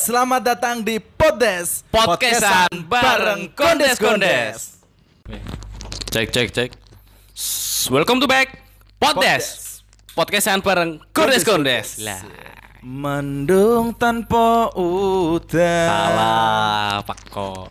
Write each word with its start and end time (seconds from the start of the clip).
Selamat 0.00 0.40
datang 0.40 0.80
di 0.80 0.96
Podes 0.96 1.84
Podcastan 1.92 2.72
bareng 2.88 3.52
Kondes 3.52 4.00
Kondes. 4.00 4.80
Cek 6.08 6.32
cek 6.32 6.48
cek. 6.48 6.72
Welcome 7.92 8.16
to 8.16 8.24
back 8.24 8.64
Podes. 8.96 9.84
Podcastan 10.16 10.64
bareng 10.64 11.04
Kondes 11.12 11.44
Kondes. 11.44 12.00
Lah, 12.00 12.16
Mendung 12.80 13.92
tanpa 13.92 14.72
udan 14.72 15.84
salah 15.92 17.04
Pak 17.04 17.20
kok. 17.28 17.68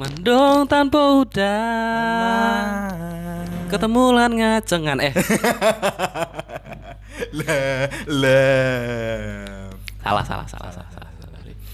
Mendung 0.00 0.64
tanpa 0.64 1.20
udan. 1.20 2.72
Ketemu 3.68 4.02
lan 4.16 4.32
ngacengan 4.32 4.96
eh 5.04 5.12
Lah, 7.36 7.84
lah. 8.08 9.68
salah 10.00 10.24
salah 10.24 10.48
salah 10.48 10.72
salah. 10.72 10.95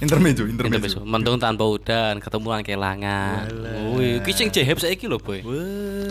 Intermezzo, 0.03 0.43
intermezzo. 0.51 0.99
Mendung 1.07 1.39
tanpa 1.39 1.63
udan, 1.63 2.19
ketemu 2.19 2.47
lan 2.51 2.63
kelangan. 2.67 3.47
Wih, 3.95 4.19
iki 4.19 4.35
sing 4.35 4.51
jehep 4.51 4.83
saiki 4.83 5.07
lho, 5.07 5.23
Boy. 5.23 5.47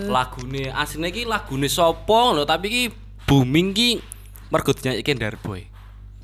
lagune 0.07 0.71
asline 0.71 1.11
iki 1.11 1.27
lagune 1.27 1.67
sapa 1.67 2.31
lho 2.31 2.47
tapi 2.47 2.65
iki 2.71 2.83
booming 3.27 3.75
ki 3.75 3.99
mergo 4.47 4.71
dinyanyikke 4.71 5.11
Darboy. 5.19 5.67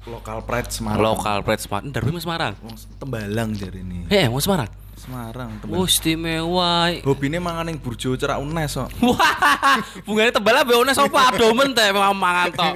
Lokal 0.08 0.40
pride 0.48 0.72
Semarang. 0.72 1.04
Lokal 1.04 1.44
Pride 1.44 1.59
Semarang. 1.59 1.92
Darboy 1.92 2.16
mas 2.16 2.23
Semarang. 2.23 2.54
Tembalang 2.95 3.52
jari 3.52 3.84
ini. 3.84 4.08
Eh, 4.08 4.31
mau 4.31 4.40
Semarang. 4.40 4.72
Semarang, 5.08 5.48
Oh, 5.48 5.60
Tembalang. 5.64 5.88
istimewa. 5.88 6.92
Hobine 7.08 7.40
mangan 7.40 7.64
ning 7.64 7.80
burjo 7.80 8.20
cerak 8.20 8.44
unes 8.44 8.76
kok. 8.76 8.92
Wah, 9.08 9.80
bungane 10.04 10.36
tembala 10.36 10.68
mbek 10.68 10.84
one 10.84 10.92
sapa 10.92 11.32
adomen 11.32 11.72
teh 11.72 11.96
mangan 11.96 12.52
tok. 12.52 12.74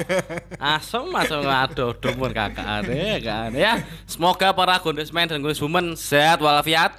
Asem 0.55 1.11
masuk 1.11 1.43
ado 1.43 1.91
adomen 1.91 2.31
kakakane, 2.31 3.19
kakakane 3.19 3.59
ya. 3.59 3.83
Semoga 4.07 4.55
para 4.55 4.79
gondesmen 4.79 5.27
dan 5.27 5.43
gondeswoman 5.43 5.99
sehat 5.99 6.39
walafiat. 6.39 6.95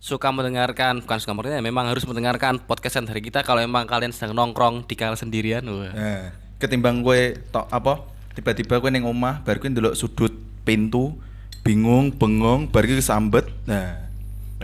Suka 0.00 0.32
mendengarkan, 0.32 1.04
bukan 1.04 1.16
suka 1.20 1.32
mendengarkan, 1.32 1.64
memang 1.64 1.84
harus 1.84 2.04
mendengarkan 2.04 2.56
podcastan 2.60 3.04
dari 3.04 3.20
kita 3.20 3.40
kalau 3.40 3.60
emang 3.60 3.84
kalian 3.84 4.16
sedang 4.16 4.32
nongkrong 4.32 4.84
di 4.84 4.96
kala 4.96 5.16
sendirian. 5.16 5.60
Wah. 5.64 5.92
Nah, 5.92 6.24
ketimbang 6.56 7.04
gue 7.04 7.36
tok 7.52 7.68
apa 7.68 8.00
tiba-tiba 8.32 8.80
gue 8.80 8.90
neng 8.90 9.04
omah 9.04 9.44
baru 9.44 9.60
gue 9.60 9.70
ndelok 9.70 9.94
sudut 9.94 10.32
pintu 10.64 11.12
bingung 11.60 12.08
bengong 12.10 12.66
baru 12.66 12.90
gue 12.90 12.98
kesambet 12.98 13.46
nah 13.62 14.03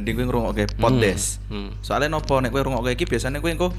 mending 0.00 0.16
gue 0.16 0.26
ngrungokke 0.26 0.64
podes 0.80 1.38
hmm. 1.52 1.84
soalnya 1.84 2.16
nopo 2.16 2.40
nek 2.40 2.48
gue 2.48 2.60
ngrungokke 2.64 2.96
iki 2.96 3.04
biasanya 3.04 3.38
gue 3.38 3.52
engko 3.52 3.70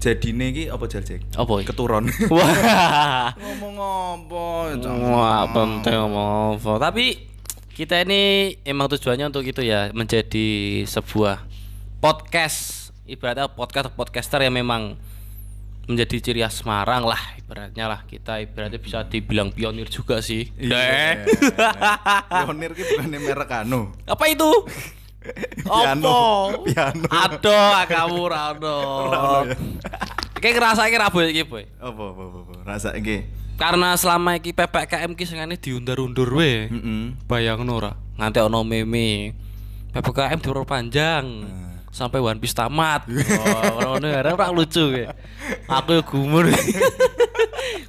jadine 0.00 0.48
iki 0.48 0.64
apa 0.72 0.84
Jack 0.88 1.20
Apa 1.36 1.60
keturun 1.60 2.08
Wah. 2.32 3.36
ngomong 3.36 3.76
apa 3.76 4.44
Wah, 4.80 5.44
penting 5.52 5.92
ngomong 5.92 6.56
apa. 6.56 6.72
Tapi 6.88 7.20
kita 7.76 8.00
ini 8.08 8.54
emang 8.64 8.88
tujuannya 8.88 9.28
untuk 9.28 9.44
itu 9.44 9.60
ya, 9.60 9.92
menjadi 9.92 10.82
sebuah 10.88 11.44
podcast. 12.00 12.88
Ibaratnya 13.04 13.50
podcast 13.52 13.92
podcaster 13.92 14.40
yang 14.40 14.56
memang 14.56 14.96
menjadi 15.90 16.22
ciri 16.22 16.40
khas 16.46 16.62
Semarang 16.62 17.02
lah 17.02 17.18
ibaratnya 17.34 17.90
lah 17.90 18.06
kita 18.06 18.38
ibaratnya 18.38 18.78
bisa 18.78 19.02
dibilang 19.10 19.50
pionir 19.50 19.90
juga 19.90 20.22
sih. 20.22 20.46
Iya. 20.54 20.70
Deh. 20.70 21.14
pionir 22.30 22.70
ki 22.78 22.82
bukan 22.94 23.10
merek 23.10 23.50
anu 23.50 23.90
Apa 24.06 24.30
itu? 24.30 24.46
Piano. 25.60 26.20
Piano. 26.64 27.04
Aduh, 27.08 27.76
kamu 27.86 28.20
rado. 28.26 28.78
Rano 29.12 29.52
ya. 29.52 29.56
Kayak 30.40 30.54
ngerasa 30.56 30.88
iki 30.88 30.96
rabu 30.96 31.18
iki, 31.28 31.44
Boy. 31.44 31.68
apa 31.76 32.00
apa 32.00 32.22
apa, 32.24 32.52
rasa 32.64 32.88
iki 32.96 33.28
Karena 33.60 33.92
selama 33.92 34.40
iki 34.40 34.56
PPKM 34.56 35.12
ki 35.12 35.24
sengane 35.28 35.60
diundur-undur 35.60 36.32
we. 36.32 36.72
heeh 36.72 37.12
Bayangno 37.28 37.76
ora, 37.76 37.92
nganti 38.16 38.40
ono 38.40 38.64
meme. 38.64 39.36
PPKM 39.92 40.40
diperpanjang 40.40 41.24
sampai 41.92 42.24
One 42.24 42.40
Piece 42.40 42.56
tamat. 42.56 43.04
Oh, 43.04 44.00
ngono 44.00 44.06
ya, 44.08 44.24
ora 44.24 44.48
lucu 44.48 44.96
ya. 44.96 45.12
Aku 45.68 46.00
gumur. 46.08 46.48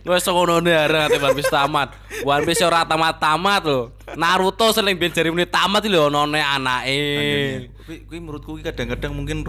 Wes 0.01 0.25
ngono 0.25 0.65
ya, 0.65 0.89
nganti 0.89 1.21
One 1.21 1.37
Piece 1.37 1.53
tamat. 1.53 1.93
One 2.25 2.43
Piece 2.45 2.65
ora 2.65 2.81
tamat-tamat 2.85 3.61
lho. 3.65 3.93
Naruto 4.17 4.73
sering 4.73 4.97
ben 4.97 5.13
jari 5.13 5.29
menit 5.29 5.53
tamat 5.53 5.85
lho 5.85 6.09
onone 6.09 6.41
anake. 6.41 7.69
Kuwi 7.85 8.17
menurutku 8.17 8.57
kadang-kadang 8.63 9.13
mungkin 9.13 9.45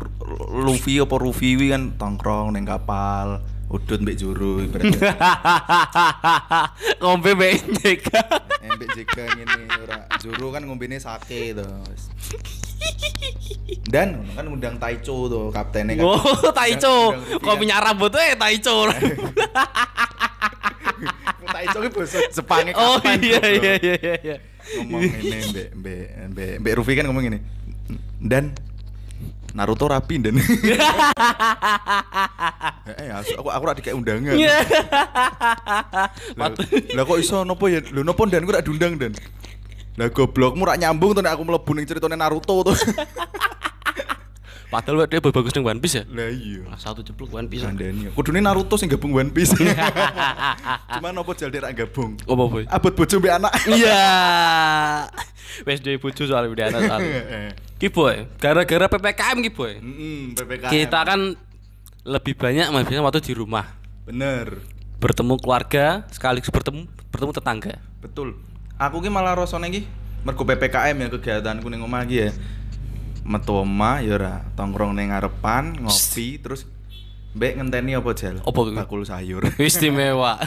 Luffy 0.53 0.99
apa 0.99 1.15
Ruffy 1.17 1.57
kan 1.71 1.95
tongkrong 1.97 2.53
ning 2.53 2.67
kapal, 2.67 3.41
udut 3.73 3.99
mbek 4.05 4.17
juru 4.21 4.61
ibaratnya. 4.69 5.17
Ngombe 7.01 7.33
mbek 7.33 7.57
Jek. 7.81 8.01
Eh, 8.61 8.71
mbek 8.77 8.89
jeka 8.93 9.25
ngene 9.33 9.65
ora 9.81 9.99
juru 10.21 10.53
kan 10.53 10.63
ngombene 10.69 11.01
sake 11.01 11.57
to. 11.57 11.65
Dan 13.89 14.29
kan 14.37 14.45
undang 14.45 14.77
Taicho 14.77 15.27
to 15.33 15.49
kaptennya 15.49 15.97
kan. 15.97 16.05
Oh, 16.05 16.21
Taicho. 16.59 17.17
Kok 17.41 17.57
minyak 17.57 17.81
rambut 17.81 18.13
eh 18.21 18.37
Taicho. 18.37 18.89
Taicho 21.53 21.79
ki 21.81 21.89
bahasa 21.93 22.19
Jepange 22.33 22.73
Oh 22.77 22.97
kapan, 23.01 23.19
iya 23.23 23.39
bro? 23.41 23.49
iya 23.53 23.73
iya 23.81 23.95
iya 24.01 24.15
iya. 24.21 24.37
Ngomong 24.85 25.01
ngene 25.01 25.39
mbek 25.81 26.07
mbek 26.29 26.53
mbek 26.61 26.73
Ruffy 26.77 26.93
kan 26.97 27.05
ngomong 27.09 27.25
ngene. 27.25 27.39
Dan 28.23 28.53
Naruto 29.53 29.85
rapi 29.85 30.17
dan 30.17 30.41
eh 32.89 33.13
asu- 33.13 33.37
aku 33.37 33.49
aku 33.53 33.63
ora 33.63 33.77
dikek 33.77 33.93
undangan 33.93 34.33
Iya. 34.33 34.65
Lah 36.97 37.03
kok 37.05 37.19
iso 37.21 37.45
nopo 37.45 37.69
ya? 37.69 37.85
Lho 37.85 38.01
nopo 38.01 38.25
dan 38.25 38.49
gue 38.49 38.55
rak 38.55 38.65
diundang 38.65 38.97
dan. 38.97 39.13
Lah 40.01 40.09
goblokmu 40.09 40.65
rak 40.65 40.81
nyambung 40.81 41.13
tuh 41.13 41.21
aku 41.21 41.43
mlebu 41.45 41.71
ning 41.77 41.85
ceritane 41.85 42.17
Naruto 42.17 42.65
tuh. 42.65 42.77
Padahal 44.73 45.05
dia 45.05 45.21
bagus 45.21 45.53
ning 45.53 45.69
One 45.69 45.77
Piece 45.85 46.01
ya. 46.01 46.05
Lah 46.09 46.33
iya. 46.33 46.65
Nah, 46.65 46.81
satu 46.81 47.05
jeblok 47.05 47.29
One 47.37 47.45
Piece. 47.45 47.61
Sandani. 47.61 48.09
Kudune 48.17 48.41
Naruto 48.41 48.81
sing 48.81 48.89
gabung 48.89 49.13
One 49.13 49.29
Piece. 49.29 49.53
Cuman 50.97 51.13
nopo 51.13 51.37
jal 51.37 51.53
rak 51.53 51.77
gabung? 51.77 52.17
Apa 52.25 52.45
boy? 52.49 52.65
Abot 52.73 52.93
bojo 52.97 53.21
mbek 53.21 53.37
anak. 53.37 53.53
Iya. 53.69 54.01
Wes 55.69 55.85
dhewe 55.85 56.01
bojo 56.01 56.25
soal 56.25 56.49
udah 56.49 56.73
anak 56.73 56.81
soal. 56.89 57.01
Ki 57.81 57.93
boy, 57.93 58.25
gara-gara 58.41 58.89
PPKM 58.89 59.37
ki 59.45 59.51
boy. 59.53 59.73
Heeh, 59.77 60.33
PPKM. 60.39 60.71
Kita 60.73 61.01
kan 61.05 61.37
lebih 62.09 62.33
banyak 62.33 62.73
biasanya 62.73 63.05
waktu 63.05 63.21
di 63.21 63.35
rumah. 63.37 63.77
bener. 64.03 64.57
Bertemu 64.99 65.35
keluarga, 65.37 66.07
sekaligus 66.09 66.49
bertemu 66.49 66.87
bertemu 67.11 67.31
tetangga. 67.35 67.75
Betul. 68.01 68.39
Aku 68.79 69.03
ki 69.05 69.11
malah 69.11 69.37
rasane 69.37 69.69
ki 69.69 69.85
mergo 70.23 70.47
PPKM 70.47 70.97
ya 70.97 71.09
kegiatanku 71.13 71.67
ning 71.69 71.83
omah 71.85 72.07
ki 72.07 72.17
ya. 72.17 72.31
Metu 73.23 73.55
omah 73.55 74.03
ya 74.03 74.19
ora 74.19 74.35
tongkrong 74.59 74.99
ning 74.99 75.15
ngarepan, 75.15 75.79
ngopi 75.79 76.43
terus 76.43 76.67
mbek 77.33 77.57
ngenteni 77.57 77.97
apa 77.97 78.11
jal? 78.13 78.37
Apa 78.45 78.61
bakul 78.75 79.07
sayur. 79.09 79.47
Istimewa. 79.63 80.37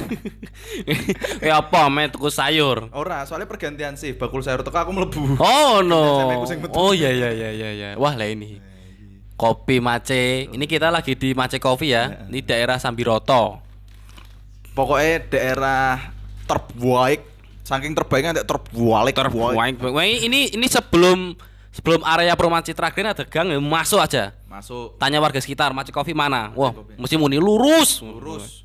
Ya 1.42 1.62
apa 1.62 1.90
met 1.90 2.14
tuku 2.14 2.30
sayur. 2.30 2.90
Ora, 2.94 3.26
soalnya 3.26 3.50
pergantian 3.50 3.98
sih 3.98 4.14
bakul 4.14 4.42
sayur 4.46 4.62
teko 4.62 4.78
aku 4.78 4.92
mlebu. 4.94 5.40
Oh 5.42 5.82
no. 5.82 6.30
Oh 6.78 6.92
iya 6.94 7.10
iya 7.10 7.30
iya 7.34 7.50
iya 7.54 7.70
iya. 7.74 7.90
Wah 7.98 8.14
lah 8.14 8.30
ini. 8.30 8.62
Kopi 9.36 9.84
Mace. 9.84 10.48
Ini 10.48 10.66
kita 10.70 10.88
lagi 10.94 11.18
di 11.18 11.36
Mace 11.36 11.60
Coffee 11.60 11.92
ya. 11.92 12.28
Ini 12.30 12.40
daerah 12.46 12.80
Sambiroto. 12.80 13.60
Pokoknya 14.76 15.24
daerah 15.32 16.12
terbaik, 16.46 17.24
saking 17.64 17.96
terbaiknya 17.96 18.32
ada 18.40 18.44
terbaik, 18.44 19.16
Terbaik. 19.16 19.80
Ini 20.28 20.56
ini 20.56 20.68
sebelum 20.68 21.36
sebelum 21.76 22.00
area 22.08 22.32
Perumahan 22.40 22.64
Citra 22.64 22.88
Green 22.96 23.12
ada 23.12 23.28
gang 23.28 23.52
ya, 23.52 23.60
masuk 23.60 24.00
aja. 24.00 24.32
Masuk 24.48 24.96
Tanya 24.96 25.20
warga 25.20 25.44
sekitar 25.44 25.76
Mace 25.76 25.92
Coffee 25.92 26.16
mana? 26.16 26.56
Wah, 26.56 26.72
mesti 26.96 27.20
muni 27.20 27.36
lurus. 27.36 28.00
lurus. 28.00 28.64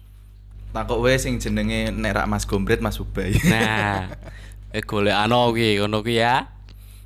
Takut 0.70 1.02
we 1.02 1.18
sing 1.18 1.42
jenenge 1.42 1.90
nek 1.90 2.22
rak 2.22 2.26
Mas 2.30 2.46
Gombret 2.46 2.78
Mas 2.78 3.02
Ubay. 3.02 3.34
Nah, 3.50 4.06
eh 4.76 4.82
golek 4.86 5.18
ano 5.18 5.50
ki, 5.50 5.82
ngono 5.82 6.06
ki 6.06 6.14
ya. 6.22 6.46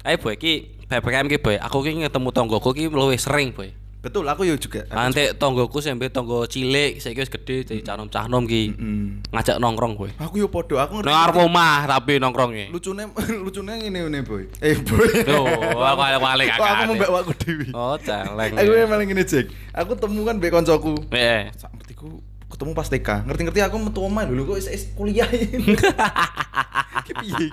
Ayo 0.04 0.20
boy, 0.20 0.36
ki 0.36 0.84
PPKM 0.84 1.32
ki 1.32 1.40
boy. 1.40 1.56
Aku 1.56 1.80
ki 1.80 1.96
ketemu 1.96 2.28
tonggoku 2.28 2.76
ki 2.76 2.92
luwih 2.92 3.16
sering 3.16 3.56
boy. 3.56 3.72
Betul, 4.04 4.28
aku 4.28 4.44
yo 4.44 4.60
juga. 4.60 4.84
Nanti 4.92 5.32
tonggoku 5.32 5.80
sampe 5.80 6.12
tonggo 6.12 6.44
cilik, 6.44 7.00
saiki 7.00 7.24
wis 7.24 7.32
gede 7.32 7.64
jadi 7.64 7.80
canom-canom 7.80 8.44
ki. 8.44 8.76
Hmm. 8.76 9.24
Ngajak 9.32 9.56
nongkrong 9.56 9.96
boy. 9.96 10.12
Aku 10.20 10.36
yo 10.36 10.52
podo, 10.52 10.76
aku 10.76 11.00
ngerti. 11.00 11.08
Nang 11.08 11.16
arep 11.24 11.36
omah 11.40 11.88
tapi 11.88 12.20
nongkrongnya. 12.20 12.68
Lucune 12.68 13.08
lucune 13.48 13.80
ngene 13.80 14.04
ngene, 14.04 14.20
Boy. 14.20 14.44
Eh, 14.60 14.76
Boy. 14.76 15.24
Tuh, 15.24 15.48
aku 15.80 16.20
balik 16.20 16.52
Kok 16.52 16.60
aku 16.60 16.82
kakak. 16.84 16.96
mbak 17.00 17.08
aku 17.16 17.32
dewi. 17.40 17.66
Oh, 17.72 17.96
celeng. 17.96 18.52
Aku 18.60 18.70
yang 18.76 18.92
paling 18.92 19.08
ngene, 19.08 19.24
Jack. 19.24 19.48
Aku 19.72 19.96
temu 19.96 20.20
kan 20.28 20.36
mbek 20.36 20.52
koncoku. 20.52 21.00
Eh. 21.08 21.48
Sak 21.56 21.72
ngertiku 21.72 22.20
ketemu 22.52 22.70
pas 22.76 22.86
TK. 22.86 23.08
Ngerti-ngerti 23.24 23.60
aku 23.64 23.76
metu 23.80 24.04
omah 24.04 24.28
lho 24.28 24.44
kok 24.44 24.60
is, 24.60 24.68
is 24.68 24.84
kuliah. 24.92 25.26
Ki 27.04 27.12
piye? 27.20 27.48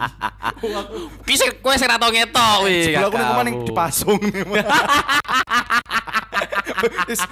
Oh, 0.62 0.72
aku 0.78 0.96
Ki 1.24 1.36
sing 1.36 1.50
kowe 1.64 1.74
sing 1.74 1.88
ra 1.88 1.96
tau 1.96 2.12
ngetok 2.12 2.68
wi. 2.68 2.92
Sebelah 2.92 3.08
aku 3.08 3.18
ning 3.18 3.30
omah 3.32 3.44
ning 3.48 3.56
dipasung. 3.64 4.20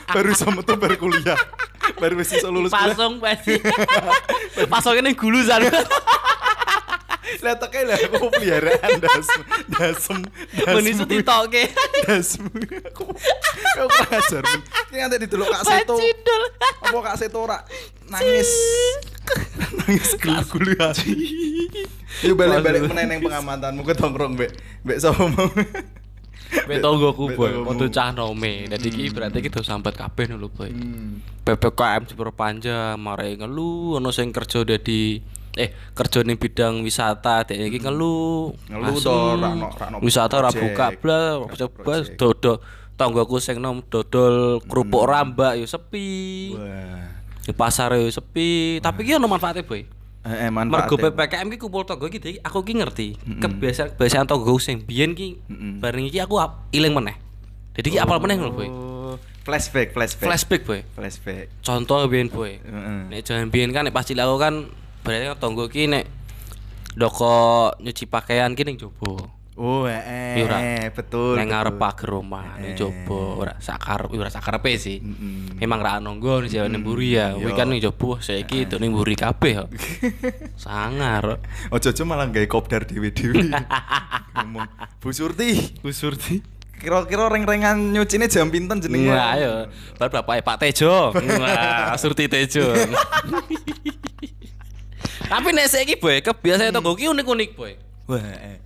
Baru 0.09 0.27
iso 0.33 0.45
metu 0.53 0.73
baru 0.77 0.95
kuliah. 0.99 1.37
Baru 1.97 2.19
iso 2.21 2.47
lulus 2.49 2.71
kuliah. 2.73 2.93
Pasung 2.93 3.13
pasti. 3.21 3.55
Pasungnya 4.69 5.01
ning 5.05 5.15
gulusan. 5.17 5.65
Lah 7.39 7.55
teke 7.55 7.85
lah 7.85 7.95
aku 7.95 8.27
peliharaan 8.35 8.99
dasem 8.99 9.41
dasem 9.69 10.17
dasem 10.65 11.07
ditokke. 11.07 11.71
dasem. 12.03 12.43
Aku 12.89 13.05
aku 13.77 13.85
kurang 13.85 14.11
ajar. 14.17 14.43
men. 14.43 14.61
Ki 14.89 14.95
nganti 14.97 15.15
didelok 15.23 15.47
Kak 15.53 15.63
Seto. 15.63 15.95
Apa 16.83 16.97
Kak 17.05 17.15
Seto 17.21 17.37
ora 17.45 17.63
nangis. 18.09 18.49
nangis 19.71 20.17
gulu-gulu 20.17 20.73
hati. 20.81 21.13
Yuk 22.25 22.33
balik-balik 22.33 22.89
meneh 22.89 23.05
ning 23.05 23.19
pengamatanmu 23.21 23.85
ke 23.85 23.93
tongkrong, 23.93 24.33
Mbek. 24.33 24.51
Mbek 24.83 24.97
sapa 24.97 25.23
mau? 25.29 25.47
Mbek 26.49 26.77
tonggoku 26.81 27.23
Mbek 27.29 27.37
boy, 27.37 27.51
padha 27.61 27.85
cah 27.93 28.07
nome. 28.09 28.65
Dadi 28.65 28.87
iki 28.89 29.13
berarti 29.13 29.37
iki 29.37 29.49
do 29.53 29.61
sambat 29.61 29.93
kabeh 29.93 30.33
lho 30.33 30.49
boy. 30.49 30.69
Hmm. 30.69 31.21
PPKM 31.45 32.09
diperpanjang, 32.09 32.97
marai 32.97 33.37
ngeluh 33.37 33.97
ono 33.97 34.09
sing 34.09 34.33
kerja 34.33 34.65
dadi 34.65 35.21
eh 35.57 35.69
kerja 35.93 36.21
ning 36.21 36.37
bidang 36.37 36.81
wisata 36.81 37.45
dek 37.45 37.57
iki 37.57 37.81
ngeluh. 37.81 38.53
Ngeluh 38.69 38.95
Asu. 38.97 39.05
to, 39.05 39.15
ra 39.37 39.49
ono- 39.49 39.69
ra 39.73 39.85
ono 39.93 39.97
wisata 40.01 40.33
ora 40.37 40.49
buka 40.49 40.87
blas, 40.97 41.33
project. 41.73 42.17
dodol 42.17 42.57
tanggoku 42.97 43.37
sing 43.37 43.57
nom 43.57 43.81
dodol 43.85 44.61
kerupuk 44.65 45.05
rambak 45.05 45.57
yo 45.57 45.65
sepi. 45.65 46.09
Wah. 46.57 47.17
Di 47.45 47.53
pasar 47.53 47.93
yo 47.93 48.09
sepi, 48.09 48.77
tapi 48.77 49.05
ki 49.05 49.17
ono 49.17 49.25
manfaate 49.25 49.61
boy. 49.61 49.98
Eh, 50.19 50.47
eh, 50.47 50.49
Mergo 50.51 50.99
manfaatnya. 50.99 51.15
PPKM 51.15 51.47
ki 51.47 51.57
kumpul 51.63 51.83
iki 51.87 52.19
Dik, 52.19 52.35
aku 52.43 52.59
ki 52.67 52.73
ngerti. 52.75 53.07
Kebiasaan 53.39 53.95
kebiasaan 53.95 54.27
tangga 54.27 54.51
sing 54.59 54.83
biyen 54.83 55.15
ki 55.15 55.39
bareng 55.79 56.03
iki 56.11 56.19
aku 56.19 56.35
iling 56.75 56.91
meneh. 56.91 57.15
Jadi 57.79 57.95
ki 57.95 57.97
apal 58.03 58.19
meneh 58.19 58.35
lho 58.35 58.51
boy. 58.51 58.67
Oh, 58.67 59.15
flashback, 59.47 59.95
flashback. 59.95 60.27
Flashback 60.27 60.61
boy. 60.67 60.79
flashback. 60.91 61.47
Contoh 61.63 62.03
biyen 62.11 62.27
boy. 62.27 62.59
Heeh. 62.59 62.99
Nek 63.07 63.19
jaman 63.23 63.47
biyen 63.47 63.71
kan 63.71 63.87
nek 63.87 63.95
pas 63.95 64.03
cilik 64.03 64.27
aku 64.27 64.35
kan 64.35 64.67
berarti 65.07 65.31
kan 65.31 65.37
tonggo 65.39 65.71
ki 65.71 65.87
nek 65.87 66.03
doko 66.99 67.71
nyuci 67.79 68.03
pakaian 68.11 68.51
ki 68.59 68.67
ning 68.67 68.75
jobo. 68.75 69.38
Oh, 69.59 69.83
eh, 69.91 70.39
Iya, 70.39 70.43
ora. 70.47 70.57
eh, 70.63 70.87
betul. 70.87 71.35
Ning 71.35 71.51
ngarep 71.51 71.75
ning 72.63 72.71
Eh. 72.71 72.77
jobo 72.79 73.43
ora 73.43 73.59
sakar 73.59 74.07
ora 74.07 74.31
sakarepe 74.31 74.71
sih. 74.79 75.03
Mm-mm. 75.03 75.59
Memang 75.59 75.83
ra 75.83 75.99
ono 75.99 76.15
nggon 76.15 76.47
jaman 76.47 76.71
ning 76.71 76.79
mburi 76.79 77.19
ya. 77.19 77.35
Kuwi 77.35 77.51
kan 77.51 77.67
ning 77.67 77.83
jobo 77.83 78.15
saiki 78.23 78.63
itu 78.63 78.79
ning 78.79 78.95
mburi 78.95 79.19
kabeh 79.19 79.59
kok. 79.59 79.67
Sangar. 80.63 81.43
Ojo-ojo 81.75 82.07
malah 82.07 82.31
gawe 82.31 82.47
kopdar 82.47 82.87
dhewe-dhewe. 82.87 83.51
Ngomong, 84.39 84.63
Bu 85.03 85.11
Surti, 85.11 85.75
Bu 85.83 85.91
Surti. 85.91 86.39
kira-kira 86.79 87.27
reng-rengan 87.27 87.75
nyucine 87.91 88.31
jam 88.31 88.47
pinten 88.47 88.79
jenenge? 88.79 89.11
Wah, 89.11 89.35
ayo. 89.35 89.67
Baru 89.99 90.23
bapak 90.23 90.39
Pak 90.39 90.63
Tejo. 90.63 91.11
Wah, 91.11 91.91
Surti 91.99 92.31
Tejo. 92.31 92.63
Tapi 95.29 95.49
nek 95.53 95.67
saiki 95.69 95.99
boy, 95.99 96.23
kebiasaan 96.23 96.71
tonggo 96.71 96.95
ki 96.95 97.11
unik-unik 97.11 97.49
boy. 97.53 97.75
Wah, 98.09 98.23
eh. 98.23 98.57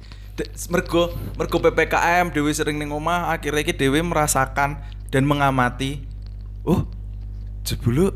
Mergo 0.68 1.14
mergo 1.38 1.58
PPKM 1.60 2.34
dhewe 2.34 2.50
sering 2.50 2.76
ning 2.76 2.90
omah, 2.90 3.30
akhirnya 3.30 3.62
iki 3.62 3.72
dhewe 3.72 4.02
merasakan 4.02 4.82
dan 5.14 5.24
mengamati. 5.24 6.02
Oh, 6.66 6.90
jebulu 7.62 8.10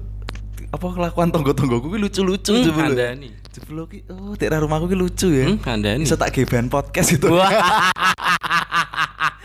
apa 0.67 0.83
kelakuan 0.83 1.29
tonggo-tonggoku 1.29 1.87
ki 1.89 1.97
lucu-lucu 2.01 2.51
Hmm, 2.51 2.65
jebulu. 2.65 2.91
kandhani. 2.91 3.29
Jebulu 3.53 3.81
ki 3.85 3.97
oh 4.09 4.33
daerah 4.33 4.57
rumahku 4.59 4.89
ki 4.89 4.97
lucu 4.97 5.27
ya. 5.29 5.45
Hmm, 5.45 5.61
kandhani. 5.61 6.03
Bisa 6.03 6.15
tak 6.15 6.33
geban 6.33 6.67
podcast 6.67 7.13
itu. 7.13 7.29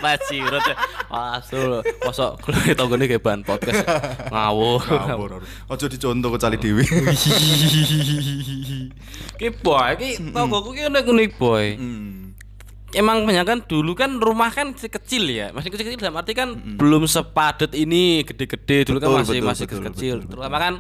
Masih 0.02 0.42
urut. 0.42 0.64
Asul, 1.06 1.78
mosok 2.02 2.42
kulo 2.42 2.58
tonggone 2.74 3.06
kayak 3.06 3.22
bahan 3.22 3.46
podcast. 3.46 3.86
Ngawur. 4.32 4.82
Ngawur. 4.82 5.30
Ojo 5.68 5.84
dicontoh 5.86 6.32
kecuali 6.32 6.56
dhewe. 6.58 6.82
Ki 9.38 9.48
boy, 9.52 9.90
ki 9.94 10.08
tonggoku 10.32 10.72
ki 10.72 10.88
unik-unik 10.88 11.30
boy. 11.36 11.76
Hmm. 11.78 12.21
Emang 12.92 13.24
kan 13.24 13.64
dulu 13.64 13.96
kan 13.96 14.20
rumah 14.20 14.52
kan 14.52 14.76
masih 14.76 14.92
kecil 14.92 15.24
ya, 15.32 15.48
masih 15.56 15.72
kecil-kecil 15.72 15.96
dalam 15.96 16.20
arti 16.20 16.36
kan 16.36 16.52
belum 16.52 17.08
sepadat 17.08 17.72
ini 17.72 18.20
gede-gede 18.20 18.84
dulu 18.84 19.00
kan 19.00 19.08
Betul, 19.08 19.18
masih 19.24 19.32
betul, 19.40 19.48
masih 19.48 19.66
betul, 19.66 19.82
kecil. 19.88 20.16
betul, 20.20 20.30
Terutama 20.36 20.56
kan 20.60 20.74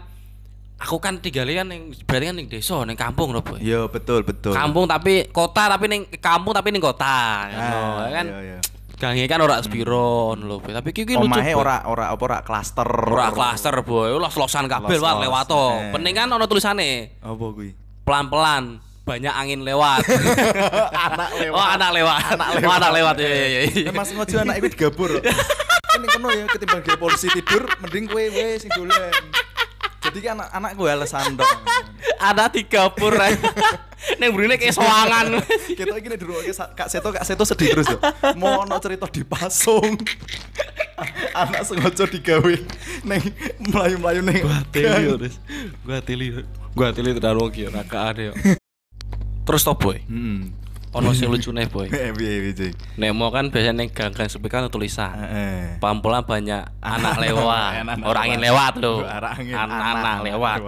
aku 0.76 0.96
kan 1.00 1.14
tinggalnya 1.24 1.64
kan 1.64 1.68
yang 1.72 1.82
berarti 2.04 2.24
kan 2.28 2.34
ning 2.36 2.48
desa, 2.52 2.76
ning 2.84 2.98
kampung 3.00 3.32
loh 3.32 3.40
boy. 3.40 3.56
Iya, 3.64 3.88
betul, 3.88 4.20
betul. 4.28 4.52
Kampung 4.52 4.84
tapi 4.84 5.32
kota 5.32 5.72
tapi 5.72 5.84
ning 5.88 6.02
kampung 6.20 6.52
tapi 6.52 6.68
ning 6.68 6.84
kota. 6.84 7.48
Ah, 7.48 7.48
ngono, 7.48 8.12
kan. 8.12 8.26
iya, 8.28 8.40
iya. 8.44 8.58
Gange 9.00 9.26
kan 9.26 9.40
ora 9.42 9.58
spiro 9.64 10.36
ngono 10.36 10.44
lho, 10.46 10.56
boy. 10.60 10.72
Tapi 10.76 10.88
iki 10.92 11.02
ki 11.08 11.14
lucu. 11.16 11.32
Omahe 11.32 11.56
ora 11.56 11.88
ora 11.88 12.12
apa 12.12 12.22
ora 12.22 12.38
klaster. 12.44 12.86
ora 12.86 13.32
klaster 13.32 13.74
boy, 13.82 14.14
los-losan 14.20 14.68
kabeh 14.68 15.00
Los-los, 15.00 15.16
wae 15.16 15.22
lewat 15.26 15.44
to. 15.48 15.64
Penting 15.96 16.14
kan 16.14 16.28
ono 16.28 16.44
tulisane 16.44 17.18
Apa 17.24 17.34
kuwi? 17.56 17.72
pelan-pelan 18.02 18.82
banyak 19.02 19.34
angin 19.34 19.60
lewat. 19.66 20.06
anak 21.10 21.30
lewat. 21.34 21.58
Oh, 21.58 21.66
anak 21.66 21.90
lewat. 21.90 22.18
Anak 22.38 22.46
Oh, 22.62 22.72
anak 22.72 22.90
lewat. 22.94 23.14
Iya 23.18 23.30
iya 23.34 23.60
iya. 23.66 23.90
Emang 23.90 24.06
sengaja 24.06 24.46
anak 24.46 24.62
iku 24.62 24.68
digabur. 24.70 25.10
Ini 25.92 26.06
kono 26.08 26.28
ya 26.32 26.48
ketimbang 26.48 26.80
dia 26.80 26.96
polisi 26.96 27.28
tidur 27.28 27.68
mending 27.84 28.08
kowe 28.08 28.22
wae 28.22 28.56
sing 28.56 28.70
dolen. 28.72 29.12
Jadi 30.02 30.18
kan 30.18 30.34
anak-anak 30.34 30.70
gue 30.74 30.88
alasan 30.88 31.36
dong. 31.36 31.58
Ada 32.16 32.48
tiga 32.48 32.88
pur. 32.90 33.12
Neng 34.18 34.34
burine 34.34 34.58
kayak 34.58 34.74
soangan. 34.74 35.42
Kita 35.46 35.94
iki 35.94 36.08
nek 36.10 36.18
diruwokke 36.18 36.50
Sa- 36.50 36.72
Kak 36.74 36.90
Seto 36.90 37.14
Kak 37.14 37.22
Seto 37.22 37.44
sedih 37.46 37.70
terus 37.70 37.86
ya. 37.86 37.98
Mau 38.34 38.66
ono 38.66 38.78
cerita 38.82 39.06
dipasung. 39.06 39.98
anak 41.32 41.62
sengaja 41.66 42.04
digawe 42.06 42.54
neng 43.04 43.22
melayu-melayu 43.68 44.20
neng. 44.22 44.42
Gua 44.42 45.98
teli. 46.02 46.40
Gua 46.72 46.88
teli 46.90 47.10
terlalu 47.14 47.44
ki 47.52 47.62
ora 47.68 47.82
kaane 47.84 48.22
yo. 48.30 48.34
Terus 49.42 49.62
to 49.62 49.74
boy. 49.74 49.98
Hmm. 50.04 50.54
Ono 50.92 51.10
sing 51.12 51.26
lucune 51.26 51.64
boy. 51.66 51.88
Piye 51.88 52.12
piye 52.12 52.52
Cik? 52.52 52.72
Nek 52.96 53.10
mau 53.12 53.28
kan 53.28 53.48
biasanya 53.48 53.88
gang-gang 53.88 54.28
sepi 54.28 54.46
kan 54.46 54.68
tulisan. 54.68 55.08
Heeh. 55.16 55.80
Pelan-pelan 55.80 56.22
banyak 56.22 56.62
anak 56.84 57.16
lewat. 57.18 57.72
Orang 58.02 58.22
angin 58.28 58.40
lewat. 58.40 58.72
angin, 58.76 59.56
Anak-anak 59.56 59.96
anak 59.98 60.16
lewat. 60.22 60.58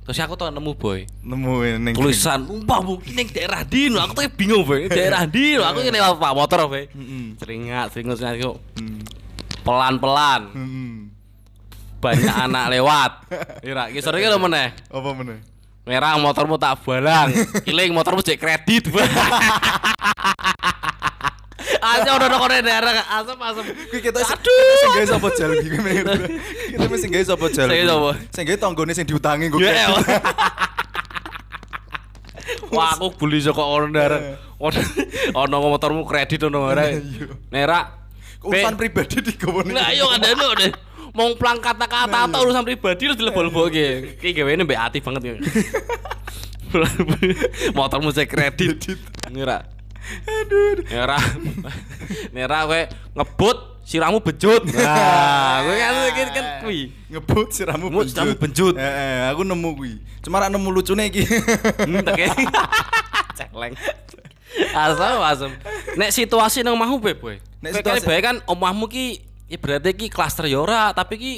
Terus 0.00 0.20
aku 0.20 0.34
tuh 0.34 0.50
nemu 0.50 0.72
boy. 0.74 1.06
Nemuin 1.22 1.80
neng 1.80 1.94
tulisan 1.94 2.42
umpah 2.44 2.82
mungkin 2.82 3.14
yang 3.14 3.28
daerah 3.30 3.62
di 3.62 3.86
no. 3.86 3.98
aku 3.98 4.12
tuh 4.12 4.24
bingung 4.28 4.62
boy 4.62 4.84
daerah 4.86 5.22
di 5.24 5.54
no. 5.54 5.62
aku 5.68 5.80
ini 5.80 5.94
lewat 5.94 6.18
pak 6.18 6.32
motor 6.34 6.66
boy 6.66 6.84
seringat 7.38 7.94
seringat 7.94 8.16
seringat 8.18 8.36
kok 8.42 8.56
Hmm. 8.74 9.00
pelan 9.62 9.94
pelan 9.96 10.42
Hmm. 10.50 10.96
banyak 12.00 12.32
anak 12.32 12.64
lewat 12.70 13.10
kira 13.64 13.86
kisah 13.88 14.10
ini 14.10 14.26
lo 14.26 14.40
meneh 14.40 14.72
Apa 14.88 15.08
meneh? 15.14 15.38
Merah 15.88 16.20
motormu 16.20 16.60
tak 16.60 16.84
balang 16.84 17.32
kiling 17.64 17.92
motormu 17.96 18.20
cek 18.20 18.38
kredit 18.38 18.92
Aja 21.80 22.12
udah 22.12 22.28
udah 22.28 22.60
daerah 22.60 22.92
asap 23.20 23.40
asap. 23.40 23.64
Kuwi 23.88 24.00
kita 24.04 24.20
Aduh. 24.20 24.76
sing 24.84 24.90
gawe 24.96 25.06
sapa 25.16 25.28
jal 25.32 25.50
iki. 25.56 25.68
Kita 26.76 26.86
mesti 26.88 27.08
gawe 27.08 27.24
sapa 27.24 27.46
jal. 27.48 27.68
Sing 27.72 27.88
sapa? 27.88 28.10
Sing 28.32 28.44
gawe 28.44 28.58
tanggone 28.60 28.92
sing 28.92 29.06
diutangi 29.08 29.48
gue. 29.48 29.64
Ya. 29.64 29.88
Wah 32.74 33.00
aku 33.00 33.16
beli 33.16 33.40
saka 33.40 33.64
orang 33.64 33.96
daerah. 33.96 34.36
Ono 34.60 35.56
motormu 35.72 36.04
kredit 36.04 36.44
ono 36.48 36.68
ora. 36.68 36.84
Nerak. 37.48 37.84
Urusan 38.44 38.76
pribadi 38.76 39.20
ning. 39.20 39.72
Lah 39.72 39.88
iya 39.92 40.04
kan 40.04 40.20
dene 40.20 40.46
deh. 40.60 40.72
Mau 41.10 41.34
plang 41.34 41.58
kata-kata 41.58 42.30
atau 42.30 42.46
urusan 42.46 42.62
pribadi 42.62 43.10
lu 43.10 43.14
dilebol-lebol 43.18 43.66
ki. 43.70 43.86
Ki 44.22 44.30
gawe 44.30 44.50
mbek 44.62 44.78
ati 44.78 44.98
banget 45.02 45.22
ki. 45.26 45.32
Motormu 47.74 48.14
cek 48.14 48.30
kredit. 48.30 48.94
Ngira. 49.30 49.66
Aduh. 50.26 50.86
Ngira. 50.86 51.18
Nira 52.30 52.58
kowe 52.66 52.80
ngebut 53.18 53.58
siramu 53.82 54.22
bejut. 54.22 54.62
Nah, 54.70 55.66
kowe 55.66 55.74
kan 55.74 55.92
kan 56.14 56.28
kan 56.30 56.44
kuwi. 56.62 56.94
Ngebut 57.10 57.48
siramu 57.50 57.90
Ngebut 57.90 58.06
siramu 58.10 58.34
benjut. 58.38 58.74
Heeh, 58.78 59.34
aku 59.34 59.42
nemu 59.42 59.68
kuwi. 59.74 59.92
Cuma 60.22 60.38
ra 60.40 60.46
nemu 60.46 60.68
lucune 60.70 61.10
iki. 61.10 61.26
Hmm, 61.26 62.06
teke. 62.06 62.30
Celeng. 63.38 63.74
Asam 64.74 65.18
asam. 65.26 65.50
Nek 65.98 66.10
situasi 66.14 66.62
nang 66.62 66.78
omahmu 66.78 66.98
be, 67.02 67.12
boy. 67.18 67.36
Nek 67.62 67.82
situasi 67.82 68.02
situasi- 68.02 68.08
bae 68.08 68.20
kan 68.22 68.36
omahmu 68.46 68.86
ki 68.86 69.29
ya 69.50 69.58
berarti 69.58 69.90
ki 69.98 70.06
klaster 70.06 70.46
ya 70.46 70.62
ora, 70.62 70.94
tapi 70.94 71.18
ki 71.18 71.32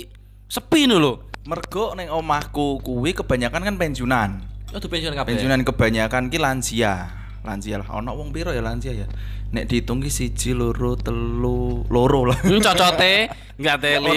sepi 0.46 0.84
no 0.84 1.00
lho. 1.00 1.14
Mergo 1.42 1.96
ning 1.98 2.12
omahku 2.12 2.84
kuwi 2.84 3.16
kebanyakan 3.16 3.66
kan 3.66 3.74
pensiunan. 3.80 4.30
Oh, 4.70 4.78
tuh 4.78 4.86
pensiun 4.86 5.16
kabeh. 5.16 5.34
Pensiunan 5.34 5.64
kebanyakan 5.66 6.30
ki 6.30 6.38
lansia. 6.38 7.10
Lansia 7.42 7.82
lah. 7.82 7.88
Ono 7.98 8.14
wong 8.14 8.30
piro 8.30 8.54
ya 8.54 8.62
lansia 8.62 8.94
ya? 8.94 9.10
Nek 9.50 9.66
dihitung 9.66 9.98
ki 9.98 10.08
siji, 10.08 10.54
loro, 10.54 10.94
telu, 10.94 11.82
loro 11.90 12.30
lah. 12.30 12.38
Hmm, 12.40 12.62
cocote 12.62 13.28
enggak 13.58 13.76
teli. 13.84 14.16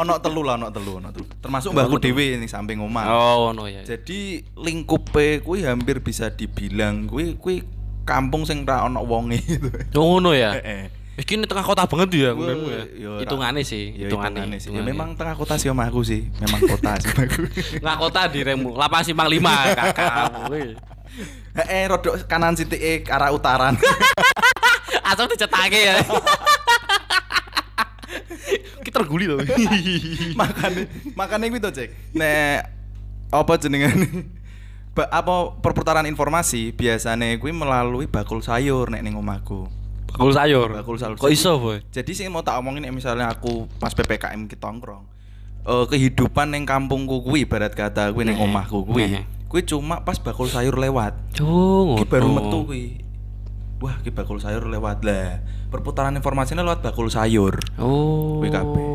Ono 0.00 0.14
telu 0.16 0.40
lah, 0.40 0.56
ono 0.56 0.72
telu, 0.72 0.92
ono 0.96 1.08
telu. 1.12 1.26
Termasuk 1.44 1.76
mbahku 1.76 2.00
dhewe 2.00 2.40
ning 2.40 2.48
samping 2.48 2.80
omah. 2.80 3.04
Oh, 3.12 3.52
ngono 3.52 3.68
ya. 3.68 3.84
Jadi 3.84 4.40
lingkupe 4.56 5.44
kuwi 5.44 5.68
hampir 5.68 6.00
bisa 6.00 6.32
dibilang 6.32 7.04
kuwi 7.04 7.36
kuwi 7.36 7.62
kampung 8.08 8.48
sing 8.48 8.64
ra 8.64 8.88
ono 8.88 9.04
wonge 9.04 9.44
gitu. 9.44 9.68
Oh, 10.00 10.16
ngono 10.16 10.32
ya. 10.32 10.56
Heeh. 10.58 11.05
Iki 11.22 11.32
ini 11.40 11.46
tengah 11.48 11.64
kota 11.64 11.88
banget 11.88 12.08
ya 12.12 12.30
nggonmu 12.36 12.68
ya. 12.68 12.82
Ya. 12.92 13.12
Hitungane 13.24 13.64
sih, 13.64 13.96
Ya, 13.96 14.12
sih. 14.60 14.68
Ya 14.68 14.84
memang 14.84 15.16
tengah 15.16 15.32
kota 15.32 15.56
sih 15.56 15.72
omahku 15.72 16.04
sih. 16.04 16.28
Memang 16.44 16.60
kota 16.68 16.92
sih 17.00 17.08
omahku. 17.08 17.42
nggak 17.82 17.96
kota 17.96 18.20
di 18.28 18.40
remu. 18.44 18.76
Lapas 18.76 19.08
Simpang 19.08 19.32
5 19.32 19.40
kakak. 19.40 20.12
kuwi. 20.52 20.76
Heeh, 21.58 21.88
rodok 21.88 22.28
kanan 22.28 22.52
sithike 22.52 23.08
ke 23.08 23.10
arah 23.10 23.32
utaran. 23.32 23.80
Asal 25.00 25.24
dicetake 25.32 25.80
ya. 25.80 25.96
Kita 28.84 29.00
terguli 29.00 29.24
loh. 29.24 29.40
makane 30.36 30.84
makane 31.16 31.48
kuwi 31.48 31.64
to, 31.64 31.72
Cek. 31.72 32.12
Nek 32.12 32.68
apa 33.32 33.52
jenengane? 33.56 34.28
Ba, 34.92 35.08
apa 35.08 35.56
perputaran 35.64 36.04
informasi 36.04 36.76
biasane 36.76 37.40
kuwi 37.40 37.56
melalui 37.56 38.04
bakul 38.04 38.44
sayur 38.44 38.92
nek 38.92 39.00
ning 39.00 39.16
omahku. 39.16 39.85
Bakul 40.12 40.32
sayur. 40.32 40.68
Bakul 40.70 40.96
sayur. 40.96 41.16
Kok 41.18 41.32
iso, 41.32 41.58
boy? 41.58 41.82
Jadi 41.90 42.10
sih 42.14 42.26
mau 42.30 42.46
tak 42.46 42.58
omongin 42.62 42.86
misalnya 42.94 43.30
aku 43.30 43.66
pas 43.80 43.92
PPKM 43.92 44.46
kita 44.46 44.70
nongkrong. 44.70 45.04
Eh 45.66 45.84
kehidupan 45.90 46.54
ning 46.54 46.62
kampungku 46.62 47.26
kuwi 47.26 47.42
ibarat 47.42 47.74
kata 47.74 48.14
kuwi 48.14 48.30
Nih, 48.30 48.38
omahku 48.38 48.86
kuwi. 48.86 49.26
Kuwi 49.50 49.62
cuma 49.66 50.06
pas 50.06 50.18
bakul 50.22 50.46
sayur 50.46 50.78
lewat. 50.78 51.18
Oh, 51.42 51.98
Ki 51.98 52.06
baru 52.06 52.30
metu 52.30 52.62
kuwi. 52.66 53.02
Wah, 53.82 53.98
ki 54.00 54.14
bakul 54.14 54.38
sayur 54.38 54.70
lewat 54.70 55.02
lah. 55.02 55.42
Perputaran 55.68 56.14
informasinya 56.14 56.62
lewat 56.62 56.86
bakul 56.86 57.10
sayur. 57.10 57.58
Oh. 57.76 58.40
Kabeh. 58.46 58.88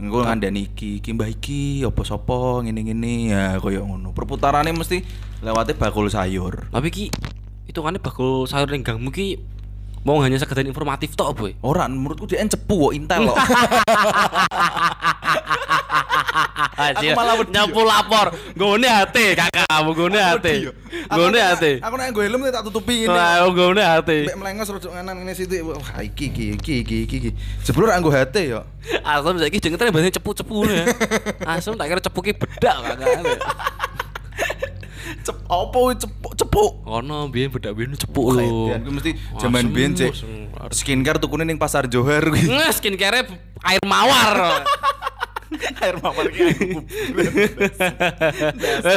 Engko 0.00 0.26
ngandani 0.26 0.68
iki, 0.68 1.00
iki 1.00 1.14
mbah 1.14 1.30
iki 1.30 1.86
apa 1.86 2.02
sapa 2.04 2.60
ngene-ngene 2.66 3.32
ya 3.32 3.44
koyo 3.62 3.86
ngono. 3.86 4.10
Perputarannya 4.12 4.74
mesti 4.74 5.00
lewatnya 5.40 5.78
bakul 5.78 6.10
sayur. 6.10 6.68
Tapi 6.68 6.88
ki 6.90 7.04
hitungannya 7.70 8.02
bakul 8.02 8.44
sayur 8.50 8.68
ning 8.74 8.82
gangmu 8.82 9.14
ki 9.14 9.38
mau 10.04 10.18
hanya 10.24 10.40
sekedar 10.40 10.64
informatif 10.64 11.12
tok, 11.12 11.36
boy. 11.36 11.52
Ora 11.60 11.84
menurutku 11.88 12.24
dia 12.24 12.40
cepu 12.44 12.90
kok 12.90 12.92
intel 12.96 13.30
kok. 13.30 13.38
Aku 16.80 17.12
malah 17.12 17.34
wedi 17.36 17.52
nyapu 17.52 17.80
lapor. 17.84 18.32
Gone 18.56 18.88
hati, 18.88 19.36
kakak, 19.36 19.68
gone 19.92 20.16
hati. 20.16 20.72
Gone 21.12 21.36
hati. 21.36 21.72
Aku 21.84 21.94
nek 22.00 22.06
nggo 22.12 22.20
helm 22.24 22.40
tak 22.48 22.64
tutupi 22.64 23.04
ngene. 23.04 23.12
Wah, 23.12 23.44
gone 23.52 23.82
hati. 23.84 24.18
Mek 24.32 24.36
melengos 24.40 24.68
rodok 24.72 24.96
nganan 24.96 25.20
ngene 25.20 25.32
sithik. 25.36 25.60
Wah, 25.60 25.76
iki 26.00 26.32
iki 26.32 26.44
iki 26.56 26.74
iki 26.80 26.96
iki. 27.04 27.16
iki. 27.28 27.30
Ora 27.76 28.00
nggo 28.00 28.08
hati 28.16 28.56
ya. 28.56 28.64
Asam 29.04 29.36
saiki 29.36 29.60
jenenge 29.60 29.92
bahasa 29.92 30.08
cepu-cepu 30.08 30.64
ya. 30.64 30.88
Asam 31.44 31.76
tak 31.76 31.86
kira 31.92 32.00
cepu 32.00 32.20
ki 32.24 32.32
bedak 32.32 32.76
kakak. 32.80 33.38
Cep 35.20 35.36
kuwi 35.46 35.94
cepuk 35.98 36.32
cepuk. 36.36 36.72
Ono 36.86 37.26
biyen 37.28 37.50
bedak 37.50 37.74
biyen 37.74 37.94
cepu 37.94 38.30
lho. 38.32 38.70
Kayaknya 38.70 38.90
mesti 38.90 39.10
Asem, 39.36 39.66
biyen 39.70 39.92
cek 39.94 40.12
skincare 40.70 41.18
tukune 41.18 41.42
ning 41.42 41.58
pasar 41.58 41.86
Johar 41.86 42.22
kuwi. 42.30 42.46
Nges 42.46 42.78
skincare 42.78 43.26
air 43.64 43.82
mawar. 43.84 44.36
Air 45.82 45.98
mawar 45.98 46.30
ki 46.30 46.46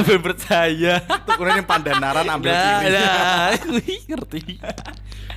Ben 0.05 0.22
percaya. 0.22 1.01
tukune 1.25 1.50
ning 1.58 1.65
Pandanaran 1.65 2.29
ambil 2.29 2.53
Nah, 2.53 2.77
kiri. 2.82 2.93
nah, 2.93 3.50
kuwi 3.58 3.96
ngerti. 4.05 4.41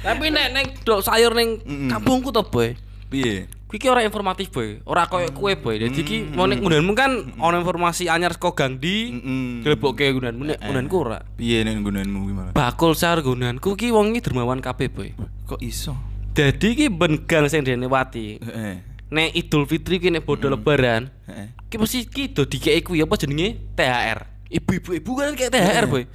Tapi 0.05 0.25
nek 0.29 0.47
neng 0.53 0.67
dok 0.85 1.01
sayur 1.01 1.33
neng 1.33 1.59
Mm-mm. 1.65 1.89
kampungku 1.91 2.31
to, 2.31 2.45
Boy. 2.47 2.77
Piye? 3.09 3.49
Kuwi 3.67 3.83
ki 3.83 3.91
ora 3.91 4.07
informatif, 4.07 4.55
Boy. 4.55 4.79
Ora 4.87 5.11
koyo 5.11 5.27
kue, 5.35 5.59
Boy. 5.59 5.83
Dadi 5.83 6.07
ki 6.07 6.31
mau 6.39 6.47
nek 6.47 6.63
ngundanmu 6.63 6.95
kan 6.95 7.35
ono 7.43 7.59
informasi 7.59 8.07
anyar 8.07 8.39
saka 8.39 8.55
Gang 8.55 8.79
Di. 8.79 9.11
Mm-mm. 9.11 9.67
Dilebokke 9.67 10.07
ngundanmu 10.15 10.43
nek 10.55 10.59
ngundanku 10.63 10.95
ora. 10.95 11.19
Piye 11.35 11.67
nek 11.67 11.83
nggonanmu 11.83 12.19
kuwi 12.23 12.35
malah? 12.35 12.53
Bakul 12.55 12.95
sayur 12.95 13.27
ngundanku 13.27 13.75
ki 13.75 13.91
wong 13.91 14.15
iki 14.15 14.31
dermawan 14.31 14.63
kabeh, 14.63 14.87
Boy. 14.87 15.11
Kok 15.51 15.59
iso? 15.59 15.99
Dadi 16.31 16.79
ki 16.79 16.87
ben 16.95 17.27
gang 17.27 17.51
sing 17.51 17.67
dene 17.67 17.91
wati. 17.91 18.39
Heeh. 18.39 18.77
Nek 19.11 19.35
Idul 19.35 19.67
Fitri 19.67 19.99
ki 19.99 20.15
nek 20.15 20.23
bodo 20.23 20.47
lebaran, 20.47 21.11
Heeh. 21.27 21.51
ki 21.67 21.79
mesti 21.83 22.07
ki 22.07 22.39
do 22.39 22.47
dikeki 22.47 22.87
kuwi 22.87 23.03
apa 23.03 23.19
jenenge 23.19 23.59
THR. 23.75 24.19
Ibu-ibu 24.47 24.95
ibu 24.95 25.11
kan 25.19 25.35
kayak 25.35 25.51
THR, 25.51 25.85
Boy. 25.91 26.07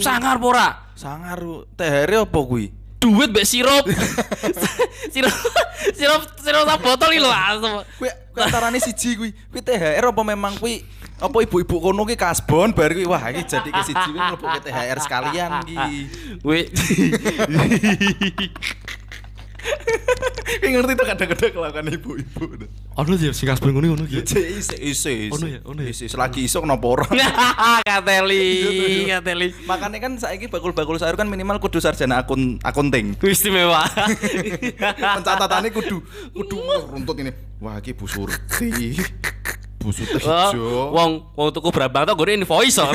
Sangar 0.00 0.40
apa 0.40 0.46
ora? 0.48 0.68
Sangar 0.96 1.36
THR 1.76 2.24
apa 2.24 2.38
kuwi? 2.40 2.72
Duit 3.04 3.28
mbek 3.28 3.44
sirup. 3.44 3.84
sirup 5.12 5.36
sirup 5.92 6.22
sirup 6.40 6.64
sak 6.64 6.78
botol 6.80 7.12
iki 7.12 7.20
lho 7.20 7.28
asem. 7.28 7.72
Kuwi 8.00 8.10
kuwi 8.32 8.40
antarane 8.40 8.78
siji 8.80 9.10
kuwi. 9.20 9.30
Kuwi 9.52 9.60
THR 9.60 10.08
apa 10.08 10.22
memang 10.24 10.56
kuwi 10.56 10.80
apa 11.20 11.36
ibu-ibu 11.44 11.76
kono 11.78 12.02
ki 12.08 12.16
kasbon 12.16 12.72
bar 12.72 12.96
kuwi 12.96 13.04
wah 13.04 13.20
iki 13.28 13.44
jadi 13.44 13.68
ke 13.68 13.80
siji 13.84 14.08
kuwi 14.08 14.20
mlebu 14.24 14.46
THR 14.64 14.98
sekalian 15.04 15.50
iki. 15.68 15.76
Kuwi 16.40 16.60
Kuwi 20.44 20.70
ngerti 20.70 20.92
tuh 20.96 21.06
kadang-kadang 21.08 21.50
kelakuan 21.56 21.88
ibu-ibu. 21.88 22.44
ono 22.94 23.12
ya 23.18 23.34
sing 23.34 23.50
kasbon 23.50 23.74
ngono 23.74 23.96
ngono 23.96 24.04
cek 24.06 24.44
isi 24.54 24.76
isi. 24.78 25.14
Ono 25.34 25.46
ya, 25.50 25.58
ono 25.66 25.80
ya. 25.82 25.90
Isi 25.90 26.06
selagi 26.06 26.46
iso 26.46 26.62
kenapa 26.62 26.86
ora? 26.86 27.04
Kateli, 27.88 28.46
kateli. 29.12 29.48
Makanya 29.66 29.98
kan 29.98 30.12
saiki 30.20 30.46
bakul-bakul 30.46 31.00
sayur 31.00 31.18
kan 31.18 31.26
minimal 31.26 31.58
kudu 31.58 31.82
sarjana 31.82 32.22
akun 32.22 32.62
akunting. 32.62 33.18
Istimewa. 33.18 33.82
Pencatatannya 35.18 35.74
kudu 35.74 36.00
kudu 36.32 36.56
runtut 36.92 37.16
ini. 37.18 37.32
Wah, 37.58 37.80
iki 37.82 37.96
Bu 37.96 38.06
Surti. 38.06 38.94
Bu 39.82 39.90
Surti 39.90 40.22
Oh, 40.22 40.48
hijau. 40.54 40.94
Wong 40.94 41.10
wong 41.34 41.48
tuku 41.50 41.68
brambang 41.74 42.06
tok 42.06 42.14
gone 42.20 42.38
invoice 42.38 42.78
or. 42.78 42.94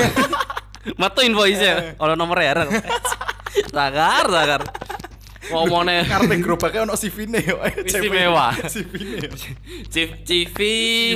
Metu 0.96 1.20
invoice 1.28 1.94
ono 2.00 2.16
nomor 2.16 2.40
ya. 2.40 2.56
Sakar, 3.68 4.26
sakar. 4.32 4.62
Ngomone 5.48 6.04
Kartu 6.10 6.34
gerobaknya 6.36 6.84
ono 6.84 6.94
CV-ne 7.00 7.40
yo. 7.40 7.56
Istimewa. 7.88 8.52
CV-ne 8.72 9.16
yo. 9.24 9.32
Chief 9.88 10.10
CV 10.20 10.58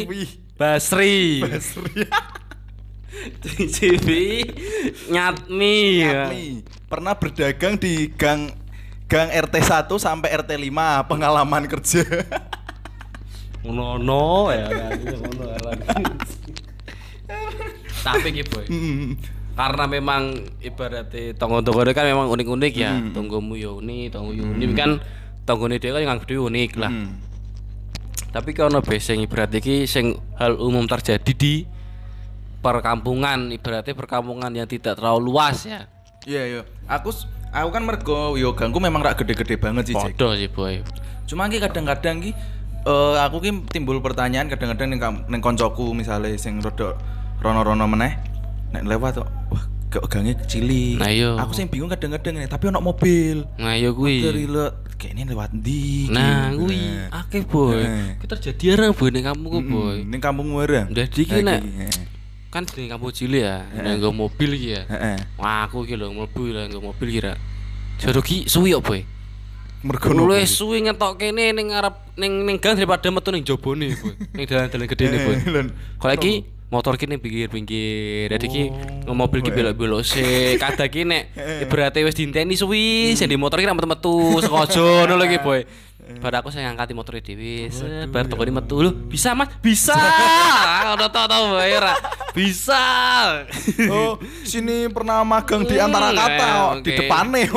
CV. 0.09 0.15
Basri. 0.57 1.45
Basri. 1.45 2.09
CV 3.69 4.09
Nyatmi 5.13 5.77
ya. 6.03 6.33
Nih, 6.33 6.65
pernah 6.89 7.15
berdagang 7.15 7.77
di 7.77 8.11
gang 8.17 8.49
gang 9.05 9.29
RT 9.29 9.55
1 9.61 9.93
sampai 10.01 10.33
RT 10.33 10.51
5 10.57 11.11
pengalaman 11.11 11.69
kerja. 11.69 12.03
Ngono 13.63 14.01
no 14.01 14.51
ya. 14.51 14.67
Tapi. 18.05 18.29
Hmm. 18.69 19.17
Karena 19.55 19.87
memang 19.87 20.35
ibaratnya 20.59 21.39
tonggo-tonggo 21.39 21.87
kan 21.95 22.05
memang 22.11 22.27
unik-unik 22.27 22.75
ya. 22.75 22.93
Hmm. 22.99 23.15
Tonggomu 23.15 23.55
ya 23.55 23.71
unik, 23.71 24.07
tonggo 24.11 24.35
ya 24.35 24.43
unik 24.43 24.71
kan 24.75 24.91
tonggone 25.45 25.77
dhewe 25.77 26.01
kan 26.01 26.17
yang 26.17 26.21
gede 26.25 26.37
unik 26.41 26.71
lah. 26.81 26.91
Hmm. 26.91 27.21
Tapi 28.35 28.51
kalau 28.51 28.83
basing 28.83 29.23
ibarat 29.23 29.55
iki 29.55 29.87
sing 29.87 30.19
hal 30.35 30.59
umum 30.59 30.91
terjadi 30.91 31.33
di 31.33 31.63
perkampungan 32.59 33.53
ibaratnya 33.55 33.95
perkampungan 33.95 34.51
yang 34.51 34.67
tidak 34.67 34.99
terlalu 34.99 35.31
luas 35.31 35.63
ya. 35.69 35.87
Iya, 36.25 36.43
iya. 36.49 36.63
Aku 36.89 37.15
aku 37.55 37.69
kan 37.71 37.83
mergo 37.85 38.35
yo 38.35 38.57
gangku 38.57 38.81
memang 38.83 39.05
rak 39.05 39.23
gede-gede 39.23 39.55
banget 39.61 39.93
sih. 39.93 39.95
Podo 39.95 40.35
sih 40.35 40.51
boy. 40.51 40.83
Cuma 41.31 41.47
ki 41.47 41.63
kadang-kadang 41.63 42.25
ki 42.25 42.35
eh, 42.89 43.17
aku 43.23 43.39
ki 43.39 43.71
timbul 43.71 44.03
pertanyaan 44.03 44.51
kadang-kadang 44.51 44.91
ning 44.91 44.99
kam- 44.99 45.23
ning 45.31 45.39
koncoku 45.39 45.95
misalnya 45.95 46.35
sing 46.35 46.59
rada 46.59 46.99
rono-rono 47.39 47.87
meneh 47.87 48.34
nek 48.75 48.83
lewat 48.91 49.23
kok 49.23 49.29
wah 49.55 49.65
kok 49.95 50.05
gange 50.11 50.35
cili. 50.51 50.99
Nah, 50.99 51.07
iya. 51.07 51.39
Aku 51.39 51.55
sing 51.55 51.71
bingung 51.71 51.87
kadang-kadang 51.87 52.35
ini, 52.43 52.51
tapi 52.51 52.67
ono 52.67 52.83
mobil. 52.83 53.47
Nah 53.55 53.79
yo 53.79 53.95
kuwi. 53.95 54.27
Dari 54.27 54.45
le 54.51 54.75
kayaknya 54.99 55.31
lewat 55.31 55.55
ndi? 55.55 56.11
Nah, 56.11 56.51
gitu. 56.51 56.67
kuwi 56.67 56.83
Nah. 56.83 57.21
akeh 57.23 57.43
boy. 57.47 57.79
Heeh. 57.79 58.07
Kita 58.19 58.35
terjadi 58.35 58.65
orang 58.75 58.91
boy 58.99 59.09
ning 59.15 59.23
kampungku 59.23 59.61
boy. 59.63 59.97
Mm, 60.03 60.11
Ning 60.11 60.21
kampung 60.21 60.49
orang. 60.59 60.91
Jadi 60.91 61.23
nek 61.47 61.63
kan 62.51 62.63
di 62.71 62.87
kampung 62.87 63.11
cilik 63.11 63.43
ya, 63.43 63.67
nek 63.67 63.99
nggo 63.99 64.15
mobil 64.15 64.51
ki 64.55 64.69
ya. 64.79 64.83
Heeh. 64.87 65.17
Wah, 65.39 65.67
aku 65.67 65.87
lho 65.87 66.07
mlebu 66.11 66.43
lah 66.55 66.71
nggo 66.71 66.81
mobil 66.83 67.09
kira. 67.15 67.35
Jodoh 68.03 68.23
ki 68.23 68.51
suwi 68.51 68.75
kok 68.75 68.83
boy. 68.83 69.01
Mergo 69.85 70.17
Luwih 70.17 70.49
nopo? 70.49 70.55
suwi 70.59 70.79
ngetok 70.89 71.13
kene 71.21 71.53
ning 71.53 71.69
arep 71.71 71.93
ning 72.17 72.49
ning 72.49 72.57
gang 72.57 72.73
daripada 72.73 73.05
metu 73.13 73.31
ning 73.31 73.45
jobone 73.47 73.95
boy. 73.95 74.15
Ning 74.33 74.45
dalan-dalan 74.49 74.87
gede 74.91 75.05
ne 75.07 75.19
boy. 75.23 75.35
Eh, 75.39 75.51
Lon. 75.51 75.67
Kalau 76.03 76.15
iki 76.15 76.33
motor 76.73 76.97
ki 76.97 77.07
ning 77.07 77.21
pinggir-pinggir. 77.21 78.33
Dadi 78.33 78.47
ki 78.49 78.65
Oh, 79.05 79.13
mobil 79.13 79.45
ki 79.45 79.53
belok-belok 79.53 80.01
sik. 80.01 80.57
Kadang 80.57 80.89
ki 80.89 81.05
nek 81.05 81.23
ibaratnya 81.69 82.09
wis 82.09 82.17
diinteni 82.17 82.57
suwi, 82.57 83.13
sing 83.13 83.29
di 83.29 83.37
motor 83.37 83.61
ki 83.61 83.69
ra 83.69 83.77
metu-metu 83.77 84.41
lho 84.41 85.27
ki 85.29 85.39
boy. 85.45 85.61
Bar 86.05 86.37
aku 86.37 86.53
saya 86.53 86.69
ngangkati 86.69 86.93
motor 86.93 87.17
dhewe, 87.17 87.73
set, 87.73 88.13
bar 88.13 88.29
toko 88.29 88.45
metu 88.45 88.77
lho. 88.85 88.93
Bisa 89.09 89.33
Mas? 89.33 89.49
Bisa. 89.65 89.97
Ono 90.93 91.09
to 91.09 91.23
to 91.25 91.39
boy 91.49 91.71
ora. 91.81 91.97
Bisa. 92.37 92.85
Oh, 93.89 94.21
sini 94.45 94.85
pernah 94.93 95.25
magang 95.25 95.65
di 95.65 95.81
antara 95.81 96.13
kata 96.13 96.45
eh, 96.45 96.53
oh, 96.61 96.73
di 96.85 96.93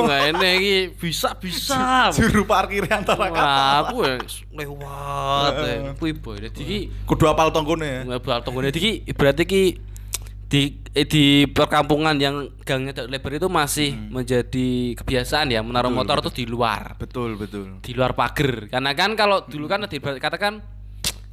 oh. 0.00 0.06
Nah, 0.08 0.32
ini 0.32 0.48
iki 0.56 0.74
bisa 0.96 1.36
bisa. 1.36 2.08
Juru 2.16 2.48
parkir 2.48 2.88
antara 2.88 3.28
kata. 3.28 3.44
Wah, 3.44 3.76
aku 3.84 3.96
ya 4.00 4.16
lewat. 4.56 5.52
ya. 5.68 5.92
Kuwi 6.00 6.12
boy. 6.16 6.40
Dadi 6.40 6.60
iki 6.64 6.78
Kudu 7.04 7.28
apal 7.28 7.52
tonggone 7.52 7.84
ya. 7.84 8.00
Ngebal 8.08 8.40
tonggone 8.48 8.72
iki 8.72 9.04
ibaratnya 9.04 9.44
ki 9.44 9.62
di 10.48 10.62
eh, 10.90 11.04
di 11.04 11.24
perkampungan 11.44 12.16
yang 12.16 12.48
gangnya 12.62 12.96
tidak 12.96 13.12
lebar 13.12 13.32
itu 13.36 13.48
masih 13.48 13.92
menjadi 13.92 14.68
kebiasaan 14.96 15.48
ya 15.48 15.60
menaruh 15.60 15.88
Hmm. 15.88 16.00
Betul, 16.00 16.08
motor 16.08 16.24
tuh 16.24 16.34
di 16.34 16.44
luar 16.44 16.96
Betul, 16.96 17.36
betul. 17.36 17.78
di 17.78 17.92
luar 17.92 18.12
pagar 18.12 18.66
karena 18.66 18.90
kan 18.92 19.12
kalau 19.12 19.44
dulu 19.44 19.68
kan 19.68 19.84
dikatakan 19.84 20.64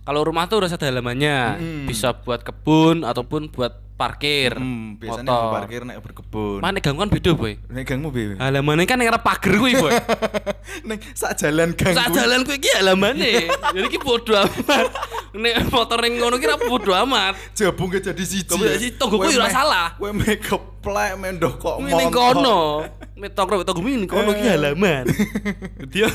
kalau 0.03 0.21
rumah 0.21 0.45
tuh 0.45 0.59
udah 0.59 0.69
ada 0.69 0.85
halamannya 0.85 1.37
Hmm. 1.55 1.85
bisa 1.87 2.11
buat 2.13 2.43
kebun 2.43 3.01
ataupun 3.01 3.49
buat 3.49 3.81
parkir. 3.95 4.51
Hmm, 4.51 4.99
biasanya 4.99 5.23
motor. 5.23 5.51
parkir 5.55 5.81
nek 5.81 5.97
berkebun. 6.03 6.59
Mana 6.59 6.83
ganggu 6.83 6.99
kan 6.99 7.07
beda, 7.07 7.31
Boy. 7.31 7.55
Nek 7.71 7.87
gangmu 7.87 8.11
piye? 8.11 8.35
Halamane 8.35 8.83
kan 8.83 8.99
ning 8.99 9.07
arep 9.07 9.23
pager 9.23 9.55
kuwi, 9.55 9.71
Boy. 9.79 9.95
Ning 10.91 10.99
sak 11.15 11.39
jalan 11.39 11.71
gang. 11.71 11.95
Sak 11.95 12.11
jalan 12.11 12.43
kuwi 12.43 12.59
iki 12.59 12.75
halamane. 12.75 13.47
Jadi 13.71 13.87
iki 13.87 13.95
bodo 13.95 14.35
amat. 14.35 14.91
Nek 15.35 15.67
motor 15.67 15.99
ning 15.99 16.15
ngono 16.15 16.39
ki 16.39 16.47
ra 16.47 16.55
bodo 16.55 16.95
amat. 16.95 17.35
Jabungke 17.59 17.99
jadi 17.99 18.23
siji. 18.23 18.47
Gak 18.47 18.55
bisa 18.55 18.79
siji, 18.79 18.95
tonggoku 18.95 19.27
Kowe 19.27 19.35
ya 19.35 19.43
ora 19.43 19.51
salah. 19.51 19.87
Kowe 19.99 20.11
mek 20.15 20.39
keplek 20.39 21.11
mendoh 21.19 21.53
kok 21.59 21.75
Kuwi 21.83 21.91
ning 21.91 22.07
kono. 22.07 22.87
Metok 23.19 23.47
ro 23.51 23.55
metok 23.59 23.77
ning 23.83 24.07
kono 24.07 24.31
ki 24.31 24.47
halaman. 24.47 25.05
Dia 25.91 26.07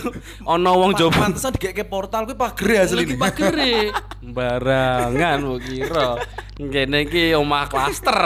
ana 0.49 0.73
wong 0.73 0.97
jowo 0.97 1.13
Pantesan 1.13 1.53
digeke 1.53 1.85
portal 1.85 2.25
kuwi 2.25 2.37
pager 2.41 2.89
asli 2.89 3.05
lagi 3.05 3.15
pagere. 3.21 3.93
Barangan 4.37 5.37
mbok 5.45 5.59
kira. 5.69 6.09
Kene 6.57 7.05
iki 7.05 7.37
omah 7.37 7.69
klaster. 7.69 8.17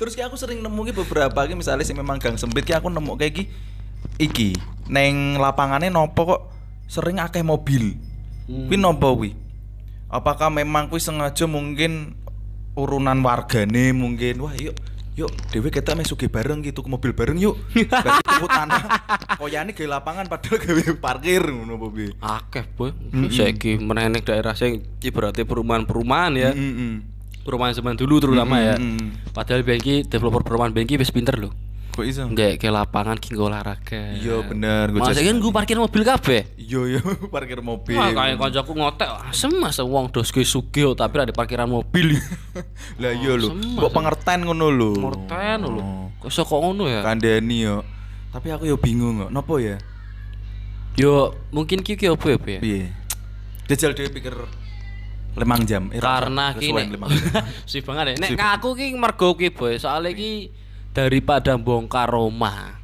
Terus 0.00 0.16
ki 0.16 0.24
aku 0.24 0.40
sering 0.40 0.64
nemu 0.64 0.88
ki 0.88 0.92
beberapa 1.04 1.44
ki 1.44 1.52
misalnya 1.52 1.84
sih 1.84 1.92
memang 1.92 2.16
gang 2.16 2.40
sempit 2.40 2.64
ki 2.64 2.72
aku 2.72 2.88
nemu 2.88 3.12
kayak 3.20 3.44
ki 3.44 3.44
iki 4.16 4.56
neng 4.88 5.36
lapangannya 5.36 5.92
nopo 5.92 6.20
kok 6.24 6.40
sering 6.88 7.20
akeh 7.20 7.44
mobil. 7.44 7.92
Hmm. 8.48 8.72
Kuwi 8.72 8.80
nopo 8.80 9.20
kuwi? 9.20 9.45
Apakah 10.16 10.48
memang 10.48 10.88
kuwi 10.88 10.96
sengaja 10.96 11.44
mungkin 11.44 12.16
urunan 12.72 13.20
wargane 13.20 13.92
mungkin 13.92 14.40
wah 14.40 14.56
yuk 14.56 14.72
yuk 15.16 15.32
dewe 15.48 15.72
kita 15.72 15.96
sugih 16.04 16.28
bareng 16.28 16.60
gitu 16.60 16.84
ke 16.84 16.88
mobil 16.92 17.16
bareng 17.16 17.40
yuk 17.40 17.56
berarti 17.72 18.20
tuku 18.20 18.48
tanah 18.52 18.80
koyane 19.40 19.72
gawe 19.72 19.88
lapangan 19.96 20.28
padahal 20.28 20.60
gawe 20.60 20.84
parkir 21.00 21.40
ngono 21.40 21.80
apa 21.80 21.86
piye 21.88 22.10
Akeh, 22.20 22.64
Boy. 22.76 22.92
Saiki 23.32 23.80
menenek 23.80 24.28
daerah 24.28 24.52
sing 24.52 24.84
ibaratnya 25.00 25.48
perumahan-perumahan 25.48 26.32
ya. 26.36 26.50
Heeh. 26.52 27.00
Perumahan 27.44 27.72
zaman 27.72 27.96
dulu 27.96 28.20
terutama 28.20 28.60
ya. 28.60 28.76
Mm-mm. 28.76 29.32
Padahal 29.32 29.64
biyen 29.64 29.80
ki 29.80 29.94
developer 30.04 30.44
perumahan 30.44 30.76
biyen 30.76 30.84
ki 30.84 31.00
wis 31.00 31.08
pinter 31.08 31.38
lho. 31.40 31.48
Kok 31.96 32.04
iso 32.04 32.28
Nggak 32.28 32.60
ke 32.60 32.68
lapangan 32.68 33.16
ki 33.16 33.32
olahraga. 33.40 34.20
Iya, 34.20 34.44
bener, 34.44 34.92
gua 34.92 35.08
Masa 35.08 35.24
kan 35.24 35.40
gue 35.40 35.52
parkir 35.56 35.80
mobil 35.80 36.02
kabeh. 36.04 36.40
iya 36.60 36.80
iya 36.84 37.00
parkir 37.34 37.64
mobil 37.64 37.96
Wah, 37.96 38.12
kayak 38.12 38.36
kancaku 38.36 38.72
ngotek, 38.76 39.08
asem 39.32 39.56
masa 39.56 39.80
wong 39.88 40.12
dos 40.12 40.28
ge 40.28 40.44
sugih 40.44 40.92
tapi 40.92 41.16
ada 41.24 41.32
parkiran 41.32 41.64
mobil. 41.64 42.20
Lah 43.00 43.16
iya 43.16 43.32
lho, 43.32 43.56
Semes, 43.56 43.80
kok 43.80 43.90
pengertian 43.96 44.44
ngono 44.44 44.68
lho. 44.68 44.92
Morten 45.00 45.60
lho. 45.64 45.82
Kok 46.20 46.28
iso 46.28 46.44
kok 46.44 46.60
ngono 46.60 46.84
ya? 46.92 47.00
Kandani 47.00 47.56
yo. 47.64 47.80
Tapi 48.36 48.52
aku 48.52 48.68
yo 48.68 48.76
bingung 48.76 49.24
kok, 49.24 49.30
nopo 49.32 49.56
ya? 49.56 49.80
Yo, 51.00 51.32
mungkin 51.52 51.80
ki 51.80 51.96
ki 51.96 52.12
opo 52.12 52.28
ya, 52.28 52.36
ya? 52.36 52.60
Piye? 52.60 52.92
Jajal 53.66 53.96
dhewe 53.96 54.08
pikir 54.12 54.36
lemang 55.36 55.68
jam. 55.68 55.92
Eh, 55.92 56.00
Karena 56.00 56.52
rasa, 56.52 56.60
ki 56.60 56.72
kesuwen 56.72 56.84
nek 56.88 56.92
lemang 56.96 57.10
jam. 57.12 57.44
si 57.70 57.78
banget 57.84 58.04
ya. 58.12 58.14
Nek 58.24 58.30
ngaku 58.40 58.68
ki 58.76 58.86
mergo 58.96 59.28
ki 59.36 59.48
boy, 59.52 59.76
soalnya 59.76 60.16
ki 60.16 60.30
daripada 60.96 61.60
bongkar 61.60 62.08
rumah. 62.08 62.80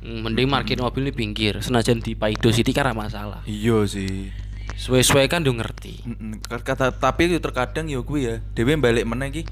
Hmm, 0.00 0.22
Mending 0.22 0.46
parkir 0.46 0.78
mobil 0.78 1.10
ini 1.10 1.12
pinggir, 1.12 1.58
senajan 1.58 1.98
di 1.98 2.14
Paido 2.14 2.54
City 2.54 2.70
ora 2.78 2.94
masalah. 2.94 3.42
Iya 3.44 3.84
sih. 3.90 4.30
Suwe-suwe 4.78 5.26
kan 5.26 5.42
udah 5.42 5.60
ngerti. 5.60 6.06
Mm-mm. 6.06 6.40
Kata 6.46 6.94
tapi 6.94 7.28
yo 7.28 7.42
terkadang 7.42 7.90
yo 7.90 8.06
kuwi 8.06 8.30
ya, 8.30 8.34
dhewe 8.54 8.78
balik 8.78 9.04
meneh 9.04 9.28
iki 9.34 9.42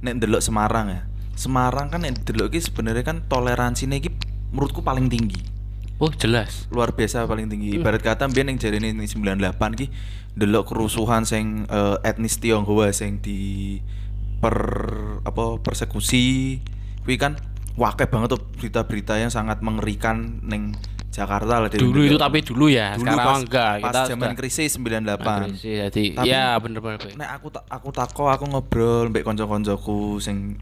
nek 0.00 0.22
ndelok 0.22 0.40
Semarang 0.40 0.86
ya. 0.88 1.02
Semarang 1.34 1.92
kan 1.92 2.06
nek 2.06 2.24
ndelok 2.24 2.54
iki 2.54 2.70
sebenarnya 2.70 3.04
kan 3.04 3.26
toleransinya 3.26 4.00
iki 4.00 4.14
menurutku 4.54 4.80
paling 4.80 5.10
tinggi. 5.12 5.42
Oh, 5.98 6.14
jelas. 6.14 6.70
luar 6.70 6.94
biasa 6.94 7.26
paling 7.26 7.50
tinggi. 7.50 7.74
Hmm. 7.74 7.82
Ibarat 7.82 8.00
kata 8.00 8.30
mbiyen 8.30 8.54
ning 8.54 8.56
jarene 8.62 8.94
ning 8.94 9.10
98 9.10 9.34
ki 9.74 9.86
ndelok 10.38 10.70
kerusuhan 10.70 11.26
sing 11.26 11.66
eh, 11.66 11.96
etnis 12.06 12.38
Tionghoa 12.38 12.94
sing 12.94 13.18
di 13.18 13.82
per 14.38 14.56
apa 15.26 15.58
persekusi 15.58 16.62
kuwi 17.08 17.16
kan 17.16 17.40
wakil 17.78 18.10
banget 18.10 18.28
tuh 18.34 18.42
berita-berita 18.58 19.14
yang 19.16 19.30
sangat 19.30 19.62
mengerikan 19.62 20.42
ning 20.42 20.74
Jakarta 21.08 21.58
lah 21.58 21.70
Dulu 21.72 22.04
itu 22.04 22.14
tapi 22.14 22.44
dulu 22.44 22.68
ya, 22.68 22.94
Dulu 22.94 23.08
sekarang 23.08 23.26
pas, 23.26 23.40
enggak. 23.40 23.72
pas 23.80 23.90
Kita 23.90 24.00
zaman 24.12 24.32
krisis 24.36 24.70
98 24.76 25.18
Agresi, 25.18 25.70
jadi 25.72 26.04
Tapi- 26.14 26.28
ya 26.28 26.46
bener-bener. 26.60 27.00
Boy. 27.00 27.14
Nek 27.16 27.30
aku 27.32 27.46
tak 27.48 27.64
aku 27.66 27.88
tako 27.90 28.22
aku 28.28 28.44
ngobrol 28.46 29.08
mbek 29.08 29.24
kanca-kancaku 29.24 30.20
sing 30.20 30.60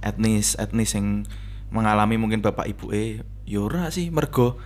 etnis 0.00 0.56
etnis 0.56 0.88
sing 0.88 1.26
mengalami 1.68 2.16
mungkin 2.16 2.40
bapak 2.40 2.64
ibu 2.66 2.88
eh 2.90 3.20
ya 3.44 3.60
ora 3.60 3.90
sih 3.90 4.08
mergo 4.08 4.56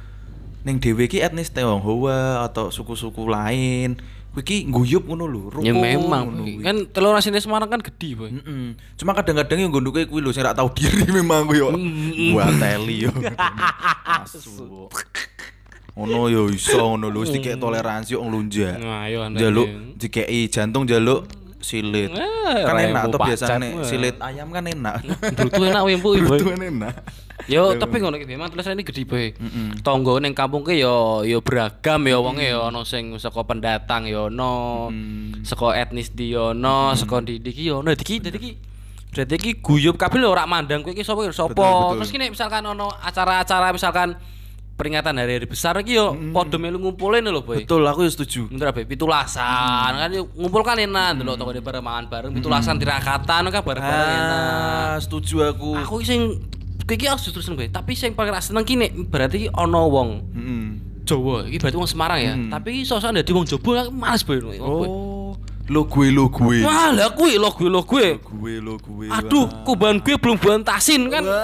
ning 0.62 0.78
dhewe 0.78 1.04
ki 1.04 1.20
etnis 1.20 1.50
Tionghoa 1.50 2.44
atau 2.44 2.70
suku-suku 2.70 3.26
lain 3.26 3.98
kuwi 4.34 4.42
ki 4.42 4.56
guyub 4.66 5.06
ngono 5.06 5.30
lho 5.30 5.40
Ya 5.62 5.70
rukun 5.70 5.78
memang, 5.78 6.24
ngono 6.34 6.42
kan 6.58 6.76
telur 6.90 7.14
asine 7.14 7.38
Semarang 7.38 7.70
kan 7.70 7.78
gede, 7.78 8.18
boy. 8.18 8.34
Mm-mm. 8.34 8.74
Cuma 8.98 9.14
kadang-kadang 9.14 9.62
yang 9.62 9.70
gondoke 9.70 10.10
kuwi 10.10 10.18
lho 10.18 10.34
sing 10.34 10.42
ra 10.42 10.50
tau 10.50 10.66
diri 10.74 11.06
memang 11.06 11.46
kuwi 11.46 11.62
yo. 11.62 11.70
Gua 12.34 12.50
teli 12.50 13.06
yo. 13.06 13.14
Asu. 14.18 14.90
Ngono 15.94 16.26
yo 16.26 16.50
iso 16.50 16.82
ngono 16.82 17.06
lho 17.14 17.22
wis 17.22 17.30
dikek 17.30 17.62
toleransi 17.62 18.18
kok 18.18 18.24
nglunjak. 18.26 18.74
Nah, 18.82 19.06
anda 19.06 19.38
Jaluk 19.38 19.70
ini. 19.70 19.94
dikei 19.94 20.50
jantung 20.50 20.82
jaluk 20.90 21.30
silit. 21.62 22.10
Eh, 22.10 22.62
kan 22.66 22.74
enak 22.76 23.02
tuh 23.14 23.18
wah. 23.22 23.30
silit 23.86 24.18
ayam 24.18 24.50
kan 24.50 24.66
enak. 24.66 25.06
Brutu 25.38 25.62
enak 25.62 25.82
boy. 26.02 26.18
Itu 26.18 26.44
kan 26.50 26.58
enak. 26.58 26.94
Yo, 27.44 27.76
tapi 27.76 28.00
ngono 28.00 28.16
ki 28.16 28.24
memang 28.24 28.48
tulisan 28.48 28.72
ini 28.72 28.88
gede, 28.88 29.04
boy. 29.04 29.36
Tonggo 29.84 30.16
ning 30.16 30.32
kampung 30.32 30.64
ki 30.64 30.80
yo 30.80 31.20
yo 31.28 31.44
beragam 31.44 32.00
yo 32.08 32.24
wonge 32.24 32.48
yo 32.48 32.72
ono 32.72 32.88
sing 32.88 33.12
saka 33.20 33.44
pendatang 33.44 34.08
yo 34.08 34.32
ono, 34.32 34.88
saka 35.44 35.76
etnis 35.76 36.08
di 36.16 36.32
yo 36.32 36.56
ono, 36.56 36.96
saka 36.96 37.20
ndi 37.20 37.44
iki 37.44 37.68
yo 37.68 37.84
ono. 37.84 37.92
Diki 37.92 38.24
dadi 38.24 38.38
ki 38.40 38.50
berarti 39.14 39.36
ki 39.38 39.50
guyub 39.62 39.94
kabeh 39.94 40.18
lho 40.18 40.32
ora 40.32 40.48
mandang 40.48 40.80
kowe 40.80 40.90
iki 40.90 41.04
sapa 41.04 41.28
sapa. 41.30 41.94
Terus 42.00 42.08
ki 42.08 42.18
nek 42.18 42.32
misalkan 42.32 42.64
ono 42.64 42.88
acara-acara 42.88 43.70
misalkan 43.76 44.16
peringatan 44.74 45.14
hari-hari 45.14 45.46
besar 45.46 45.78
iki 45.78 45.94
yo 45.94 46.16
padha 46.34 46.58
melu 46.58 46.80
ngumpulin 46.80 47.22
lho, 47.22 47.44
boy. 47.44 47.62
Betul, 47.62 47.86
aku 47.86 48.08
setuju. 48.08 48.50
Bener 48.50 48.72
apa? 48.72 48.82
Pitulasan 48.82 50.00
kan 50.00 50.10
ngumpul 50.10 50.64
kan 50.64 50.80
enak 50.80 51.20
delok 51.20 51.38
toko 51.38 51.52
bareng 51.60 51.84
mangan 51.84 52.04
bareng 52.08 52.32
pitulasan 52.34 52.80
tirakatan 52.80 53.52
kan 53.52 53.62
bareng-bareng 53.62 54.16
enak. 54.18 54.40
Ah, 54.40 54.96
setuju 54.98 55.46
aku. 55.52 55.78
Aku 55.78 56.02
sing 56.02 56.40
kowe 56.84 56.94
iki 56.94 57.08
justru 57.20 57.40
seneng 57.40 57.64
kowe, 57.64 57.68
tapi 57.72 57.92
sing 57.96 58.12
paling 58.12 58.32
ra 58.32 58.44
seneng 58.44 58.64
ki 58.64 58.76
nek 58.76 58.90
berarti 59.08 59.48
ana 59.48 59.82
wong 59.88 60.20
Mm-mm. 60.32 60.64
Jawa, 61.04 61.44
iki 61.48 61.60
berarti 61.60 61.76
wong 61.76 61.88
Semarang 61.88 62.20
ya. 62.20 62.32
Tapi 62.56 62.84
sosok 62.84 63.12
dadi 63.12 63.32
wong 63.32 63.44
Jawa 63.44 63.88
aku 63.88 63.92
males 63.92 64.24
boy. 64.24 64.40
Oh, 64.56 65.36
lo 65.68 65.80
gue 65.88 66.08
lo 66.12 66.28
gue. 66.28 66.64
Wah, 66.64 66.92
lah 66.92 67.12
kuwi 67.12 67.40
lo 67.40 67.52
gue 67.52 67.68
lo 67.68 67.84
gue. 67.84 68.20
Gue 68.20 68.60
lo 68.60 68.76
gue. 68.80 69.08
Aduh, 69.12 69.48
kuban 69.64 70.00
gue 70.00 70.16
belum 70.16 70.36
buantasin 70.40 71.08
kan. 71.12 71.24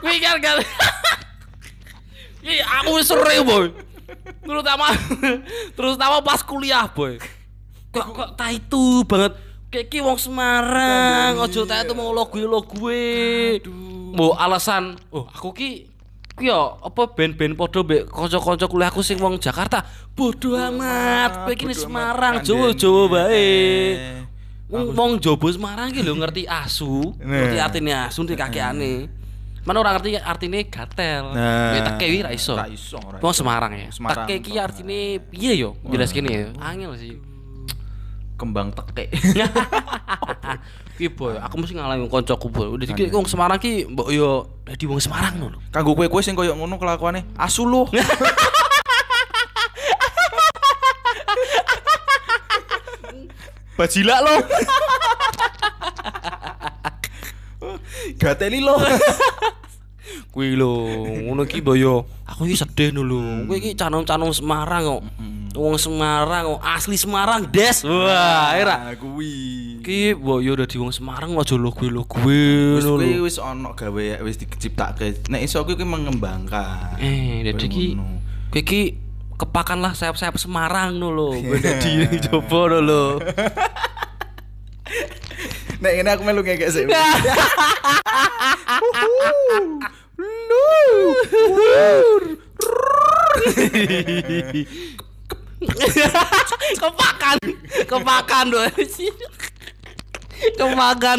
Kuwi 0.00 0.16
kan 0.22 0.38
kan. 0.40 0.56
Iki 2.40 2.56
aku 2.62 2.92
sering 3.04 3.42
boy. 3.44 3.66
Terutama 4.44 4.94
terutama 5.76 6.16
pas 6.24 6.40
kuliah 6.40 6.88
boy. 6.88 7.20
Kok 7.92 8.06
kok 8.16 8.28
ta 8.36 8.48
itu 8.48 9.04
banget. 9.04 9.36
Kayak 9.68 9.86
ki 9.92 9.98
wong 10.00 10.16
Semarang, 10.16 11.36
ojo 11.44 11.68
ta 11.68 11.84
itu 11.84 11.92
mau 11.92 12.08
lo 12.08 12.24
gue 12.24 12.40
lo 12.48 12.64
gue. 12.64 13.60
Mau 14.16 14.32
alasan, 14.32 14.96
oh 15.12 15.28
aku 15.28 15.52
ki 15.52 15.84
ki 16.40 16.48
yo 16.48 16.80
apa 16.80 17.04
band-band 17.12 17.52
podo 17.52 17.84
mbek 17.84 18.08
kanca-kanca 18.08 18.64
kuliahku 18.64 19.04
sing 19.04 19.20
wong 19.20 19.36
Jakarta. 19.36 19.84
Bodoh 20.16 20.56
amat. 20.56 21.44
Kowe 21.44 21.52
iki 21.52 21.68
ning 21.68 21.76
bodo 21.76 21.84
amat. 21.84 21.84
Semarang. 21.84 22.34
Jawa-Jawa 22.40 23.02
bae. 23.12 23.36
Eh. 23.36 24.24
Wong 24.72 24.96
wong 24.96 25.12
Jobo 25.20 25.52
Semarang 25.52 25.92
ki 25.92 26.00
lho 26.00 26.16
ngerti 26.16 26.48
asu, 26.48 27.12
ngerti 27.20 27.56
Nah. 27.60 27.64
artine 27.68 27.92
asu 28.08 28.24
ngerti 28.24 28.36
kakeane. 28.40 28.92
Mana 29.68 29.84
orang 29.84 30.00
ngerti 30.00 30.16
artine 30.16 30.64
gatel. 30.64 31.36
Nah. 31.36 31.76
Teke 31.92 32.08
wi 32.08 32.24
ra 32.24 32.32
iso. 32.32 32.56
Ra 32.56 32.64
iso, 32.72 32.96
ra 33.04 33.20
Wong. 33.20 33.36
Semarang 33.36 33.76
ya. 33.76 33.92
Semarang, 33.92 34.24
Teke 34.24 34.40
ki 34.40 34.56
Pak. 34.56 34.64
artine 34.64 35.20
piye 35.28 35.60
yo? 35.60 35.76
Jelas 35.92 36.08
kene 36.08 36.32
ya. 36.32 36.48
Angel 36.56 36.96
sih. 36.96 37.20
Kembang 38.38 38.70
teke. 38.70 39.10
Ki 40.98 41.10
boy, 41.10 41.34
aku 41.38 41.58
mesti 41.58 41.74
ngalami 41.74 42.06
koncoku 42.06 42.46
boy. 42.50 42.78
Udah 42.78 42.86
iki 42.86 43.10
wong 43.10 43.26
Semarang 43.26 43.58
ki 43.58 43.90
mbok 43.90 44.14
yo 44.14 44.46
dadi 44.62 44.86
wong 44.86 45.02
Semarang 45.02 45.34
ngono. 45.38 45.58
Kanggo 45.74 45.98
kowe-kowe 45.98 46.22
sing 46.22 46.38
koyo 46.38 46.54
ngono 46.54 46.78
kelakuane 46.78 47.26
asu 47.34 47.66
lo. 47.66 47.86
Bajilak 53.78 54.20
lo. 54.26 54.34
Gateli 58.18 58.58
lo. 58.58 58.74
Kuwi 60.34 60.58
lho, 60.58 60.70
ngono 61.30 61.46
ki 61.46 61.62
boyo. 61.62 62.10
Aku 62.26 62.50
iki 62.50 62.58
sedih 62.58 62.90
lho. 62.90 63.46
Kowe 63.46 63.54
iki 63.54 63.78
canom-canom 63.78 64.34
Semarang 64.34 64.82
kok. 64.82 65.02
Wong 65.56 65.80
Semarang 65.80 66.44
kok 66.56 66.60
asli 66.60 67.00
Semarang, 67.00 67.48
Des. 67.48 67.80
Wah, 67.86 68.52
era. 68.52 68.92
Ah, 68.92 68.94
kuwi. 68.98 69.80
Ki 69.80 70.12
boyo 70.12 70.52
dadi 70.58 70.76
wong 70.76 70.92
Semarang 70.92 71.32
aja 71.38 71.56
lo 71.56 71.72
gue 71.72 71.88
lo 71.88 72.04
gue 72.04 72.76
Wis 72.76 72.84
kuwi 72.84 73.24
wis 73.24 73.40
ana 73.40 73.72
gawe 73.72 74.20
wis 74.26 74.36
diciptake. 74.36 75.24
Nek 75.32 75.48
iso 75.48 75.64
kuwi 75.64 75.80
kuwi 75.80 75.88
mengembangkan. 75.88 77.00
Eh, 77.00 77.40
dadi 77.48 77.66
ki 77.70 77.96
kowe 78.52 78.60
ki 78.60 79.00
kepakanlah 79.38 79.94
sayap-sayap 79.96 80.36
Semarang 80.36 81.00
no. 81.00 81.14
Kowe 81.32 81.58
dadi 81.62 82.20
coba 82.28 82.76
no 82.76 82.78
lho. 82.84 83.04
Nek 85.78 85.94
ini 85.94 86.10
aku 86.10 86.26
melu 86.26 86.42
ngekek 86.42 86.70
sih. 86.74 86.90
kepakan. 96.82 97.36
Kepakan 97.86 98.44
doh 98.50 98.62
kepakan. 100.58 101.18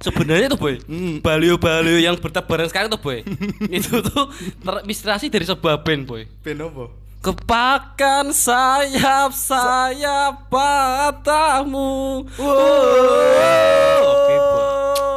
Sebenarnya 0.00 0.48
tuh 0.48 0.56
boy 0.56 0.80
balio-balio 1.20 2.00
yang 2.00 2.16
bertebaran 2.16 2.72
sekarang 2.72 2.88
tuh 2.88 3.02
boy 3.02 3.20
itu 3.76 4.00
tuh 4.00 4.32
terinspirasi 4.64 5.28
dari 5.28 5.44
sebuah 5.44 5.84
band 5.84 6.08
boy. 6.08 6.24
Ben 6.40 6.56
apa? 6.56 6.88
kepakan 7.20 8.32
sayap 8.32 9.36
sayap 9.36 10.48
patahmu 10.48 12.24
oke 12.32 14.36
boy 14.40 15.09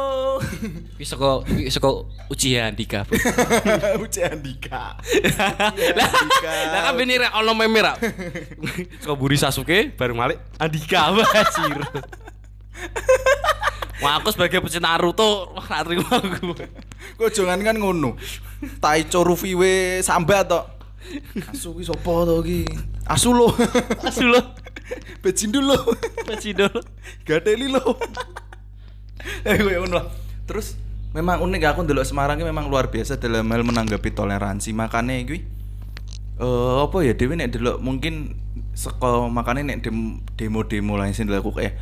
bisa 1.04 1.20
kok 1.20 1.44
bisa 1.44 1.78
kok 1.84 2.08
ujian 2.32 2.72
tiga 2.72 3.04
boy 3.04 3.20
Uci 4.08 4.24
Andika. 4.24 4.96
lah 6.00 6.08
lah 6.72 6.80
kan 6.88 6.96
ini 6.96 7.20
rek 7.20 7.32
ono 7.36 7.52
meme 7.52 7.84
ra 7.84 7.92
saka 9.04 9.12
buri 9.12 9.36
Sasuke 9.36 9.92
baru 9.92 10.16
malik 10.16 10.40
Andika 10.56 11.12
basir 11.12 11.76
Wah 14.02 14.20
aku 14.20 14.32
sebagai 14.32 14.58
pecinta 14.64 14.90
Naruto 14.90 15.54
wah 15.54 15.64
gak 15.64 15.86
terima 15.86 16.18
aku. 16.18 16.52
Kok 17.16 17.30
jangan 17.30 17.62
kan 17.62 17.78
ngono. 17.78 18.18
Taicho 18.82 19.24
Rufi 19.24 19.54
we 19.56 20.02
sambat 20.04 20.50
tok. 20.50 20.66
Asu 21.48 21.72
ki 21.78 21.86
sapa 21.86 22.26
to 22.26 22.42
ki? 22.44 22.68
Asu 23.06 23.32
lo. 23.32 23.54
Asu 24.04 24.28
lo, 24.28 24.42
Bejindu 25.22 25.62
lo. 25.62 25.78
Pacidol. 26.26 26.84
Gateli 27.24 27.70
lo. 27.70 27.96
Eh 29.46 29.56
gue 29.56 29.78
ngono. 29.78 30.04
Terus 30.44 30.76
memang 31.14 31.40
unik 31.40 31.62
aku 31.70 31.86
ndelok 31.86 32.04
Semarang 32.04 32.36
ki 32.36 32.44
memang 32.44 32.66
luar 32.66 32.90
biasa 32.90 33.22
dalam 33.22 33.46
hal 33.46 33.62
menanggapi 33.62 34.10
toleransi. 34.12 34.74
Makane 34.74 35.24
kuwi 35.24 35.40
eh 36.34 36.78
apa 36.82 36.98
ya 37.06 37.14
dhewe 37.14 37.38
nek 37.38 37.54
delok 37.54 37.78
mungkin 37.78 38.34
saka 38.74 39.30
makane 39.30 39.62
nek 39.62 39.86
dem- 39.86 40.18
demo-demo 40.34 40.98
lain 40.98 41.14
sing 41.14 41.30
dilakukan 41.30 41.62
eh 41.62 41.72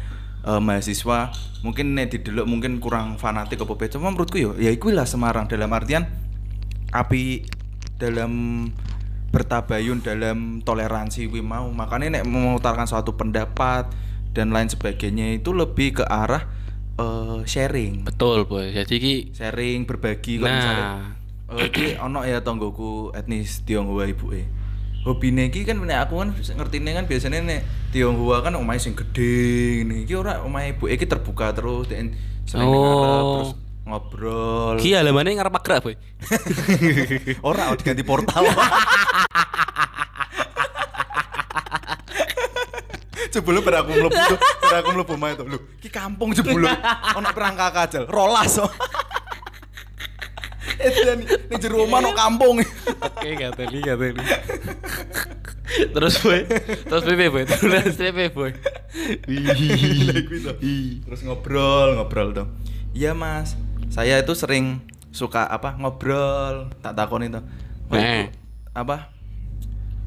eh, 0.45 0.61
mahasiswa 0.61 1.33
mungkin 1.65 1.97
nek 1.97 2.13
didelok 2.13 2.45
mungkin 2.45 2.77
kurang 2.77 3.17
fanatik 3.17 3.65
apa 3.65 3.73
apa 3.73 3.89
cuma 3.97 4.13
menurutku 4.13 4.37
ya 4.37 4.53
ya 4.61 4.69
iku 4.69 4.93
lah 4.93 5.09
Semarang 5.09 5.49
dalam 5.49 5.73
artian 5.73 6.05
api 6.93 7.49
dalam 7.97 8.33
bertabayun 9.33 10.05
dalam 10.05 10.61
toleransi 10.61 11.33
kuwi 11.33 11.41
mau 11.41 11.73
makanya 11.73 12.21
nek 12.21 12.29
mengutarakan 12.29 12.85
suatu 12.85 13.17
pendapat 13.17 13.89
dan 14.37 14.53
lain 14.53 14.69
sebagainya 14.69 15.41
itu 15.41 15.57
lebih 15.57 15.97
ke 15.97 16.05
arah 16.05 16.45
eh, 16.95 17.39
sharing. 17.45 18.05
Betul 18.05 18.45
boy. 18.45 18.71
Jadi 18.71 18.95
ki 18.97 19.15
sharing 19.33 19.85
berbagi 19.85 20.37
kok 20.37 20.49
misalnya 20.49 20.85
nah. 20.85 21.05
Eh 21.53 21.97
ono 22.05 22.25
ya 22.25 22.41
tonggoku 22.41 23.13
etnis 23.13 23.61
Tionghoa 23.63 24.09
ibuke. 24.09 24.49
Hobine 25.03 25.51
iki 25.51 25.67
kan 25.67 25.83
nek 25.83 26.07
aku 26.07 26.23
kan 26.23 26.31
ngertine 26.33 26.95
kan 26.95 27.05
biasanya 27.05 27.43
nek 27.43 27.61
Tionghoa 27.91 28.41
kan 28.41 28.55
omahe 28.55 28.79
sing 28.79 28.95
gede 28.95 29.83
ngene. 29.83 30.07
Iki 30.07 30.15
ora 30.15 30.41
omahe 30.41 30.73
ibuke 30.73 30.95
iki 30.95 31.05
terbuka 31.05 31.51
terus 31.53 31.91
dan 31.91 32.15
sering 32.47 32.71
ngarep, 32.71 33.23
Oh. 33.23 33.33
terus 33.37 33.53
ngobrol. 33.83 34.75
Ki 34.79 34.95
halamannya 34.95 35.37
ngarep 35.37 35.53
magrak 35.53 35.83
boy. 35.83 35.95
ora 37.49 37.71
diganti 37.79 38.07
portal 38.07 38.47
Jebule 43.33 43.65
bar 43.65 43.81
aku 43.81 43.97
mlebu 43.97 44.13
tuh, 44.29 44.39
bar 44.39 44.75
aku 44.79 44.89
mlebu 44.93 45.15
mae 45.17 45.33
tuh. 45.33 45.49
Lho, 45.49 45.59
ki 45.81 45.89
kampung 45.89 46.37
jebule. 46.37 46.69
Ono 47.17 47.29
perang 47.33 47.57
kakajal, 47.57 48.05
rolas 48.05 48.61
kok. 48.61 48.69
Edan 50.83 51.23
ning 51.23 51.59
jero 51.59 51.87
omah 51.87 52.03
ono 52.03 52.11
kampung. 52.13 52.61
Oke 53.01 53.29
gak 53.35 53.57
teli 53.57 53.79
gak 53.81 53.97
teli. 53.99 54.23
Terus 55.73 56.21
boy, 56.21 56.45
terus 56.85 57.03
piye 57.09 57.29
boy, 57.33 57.45
terus 57.49 57.97
piye 57.97 58.29
boy. 58.29 58.53
Itu. 59.25 60.53
Terus 61.09 61.21
ngobrol, 61.25 61.97
ngobrol 61.97 62.29
dong. 62.37 62.49
Iya, 62.93 63.17
Mas. 63.17 63.57
Saya 63.89 64.21
itu 64.21 64.37
sering 64.37 64.85
suka 65.09 65.49
apa? 65.49 65.73
Ngobrol. 65.81 66.69
Tak 66.85 66.93
takoni 66.93 67.33
tuh. 67.33 67.41
Oh, 67.89 67.97
Eh. 67.97 68.29
apa? 68.73 69.09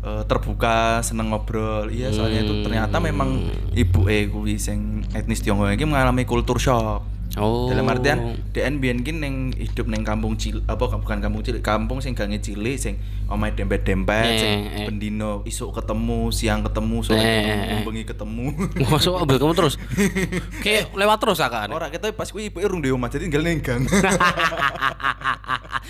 Eh, 0.06 0.24
terbuka, 0.30 1.02
seneng 1.02 1.34
ngobrol. 1.34 1.90
Iya, 1.90 2.14
soalnya 2.14 2.46
itu 2.46 2.62
ternyata 2.62 3.02
memang 3.02 3.42
ibu 3.74 4.06
eh 4.06 4.30
kuwi 4.30 4.62
sing 4.62 5.02
etnis 5.18 5.42
Tionghoa 5.42 5.74
iki 5.74 5.90
mengalami 5.90 6.30
kultur 6.30 6.62
shock. 6.62 7.18
Oh. 7.36 7.68
Dalam 7.68 7.84
artian 7.92 8.40
DN 8.56 8.80
biyen 8.80 9.04
ki 9.04 9.12
ning 9.12 9.52
hidup 9.60 9.92
ning 9.92 10.08
kampung 10.08 10.40
cilik 10.40 10.64
apa 10.72 10.88
bukan 10.88 11.20
kampung 11.20 11.44
cilik, 11.44 11.60
kampung 11.60 12.00
sing 12.00 12.16
gange 12.16 12.40
cilik 12.40 12.80
sing 12.80 12.96
omahe 13.28 13.52
dempet-dempet 13.52 14.24
Eh, 14.24 14.40
sing 14.40 14.52
eh. 14.72 14.88
bendino 14.88 15.44
isuk 15.44 15.76
ketemu, 15.76 16.32
siang 16.32 16.64
ketemu, 16.64 17.04
sore 17.04 17.20
Eh, 17.20 17.28
ketemu, 17.28 17.76
bengi 17.84 18.04
ketemu. 18.08 18.46
Masuk 18.94 19.20
ambil 19.20 19.36
kamu 19.42 19.52
terus. 19.52 19.76
Kayak 20.64 20.96
lewat 20.96 21.18
terus 21.20 21.44
akan. 21.44 21.76
Ora 21.76 21.92
kita 21.92 22.08
pas 22.16 22.32
kuwi 22.32 22.48
ibuke 22.54 22.64
urung 22.64 22.80
di 22.80 22.88
omah 22.94 23.12
jadi 23.12 23.28
tinggal 23.28 23.44
ning 23.44 23.60
gang. 23.60 23.84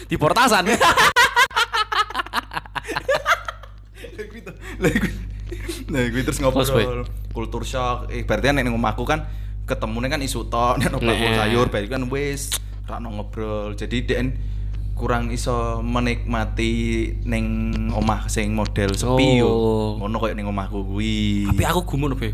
Di 0.10 0.18
portasan. 0.18 0.66
Lah 4.16 4.26
kuwi 4.32 4.42
to. 4.42 4.52
Lah 4.80 4.92
kuwi. 4.96 5.12
Nah, 5.92 6.02
kuwi 6.10 6.22
terus 6.24 6.40
ngobrol. 6.40 7.04
Kultur 7.36 7.64
shock. 7.68 8.08
Eh, 8.10 8.24
berarti 8.24 8.56
nek 8.56 8.64
ning 8.64 8.76
omahku 8.76 9.04
kan 9.04 9.28
ketemune 9.66 10.08
kan 10.08 10.22
isu 10.22 10.46
tok 10.46 10.78
nek 10.78 10.94
bakul 10.94 11.32
sayur 11.36 11.68
berarti 11.68 11.88
kan 11.92 12.04
wis 12.08 12.56
ra 12.88 12.98
ngobrol. 13.04 13.76
Jadi 13.76 14.08
DN 14.08 14.28
kurang 14.96 15.28
iso 15.36 15.84
menikmati 15.84 17.12
ning 17.28 17.76
omah 17.92 18.32
sing 18.32 18.56
model 18.56 18.96
sepi 18.96 19.44
yo. 19.44 19.52
Oh. 19.52 19.90
Ngono 20.00 20.16
koyo 20.24 20.34
ning 20.34 20.48
omahku 20.48 20.88
kuwi. 20.96 21.52
Tapi 21.52 21.64
aku 21.68 21.84
gumun 21.84 22.16
boy. 22.16 22.32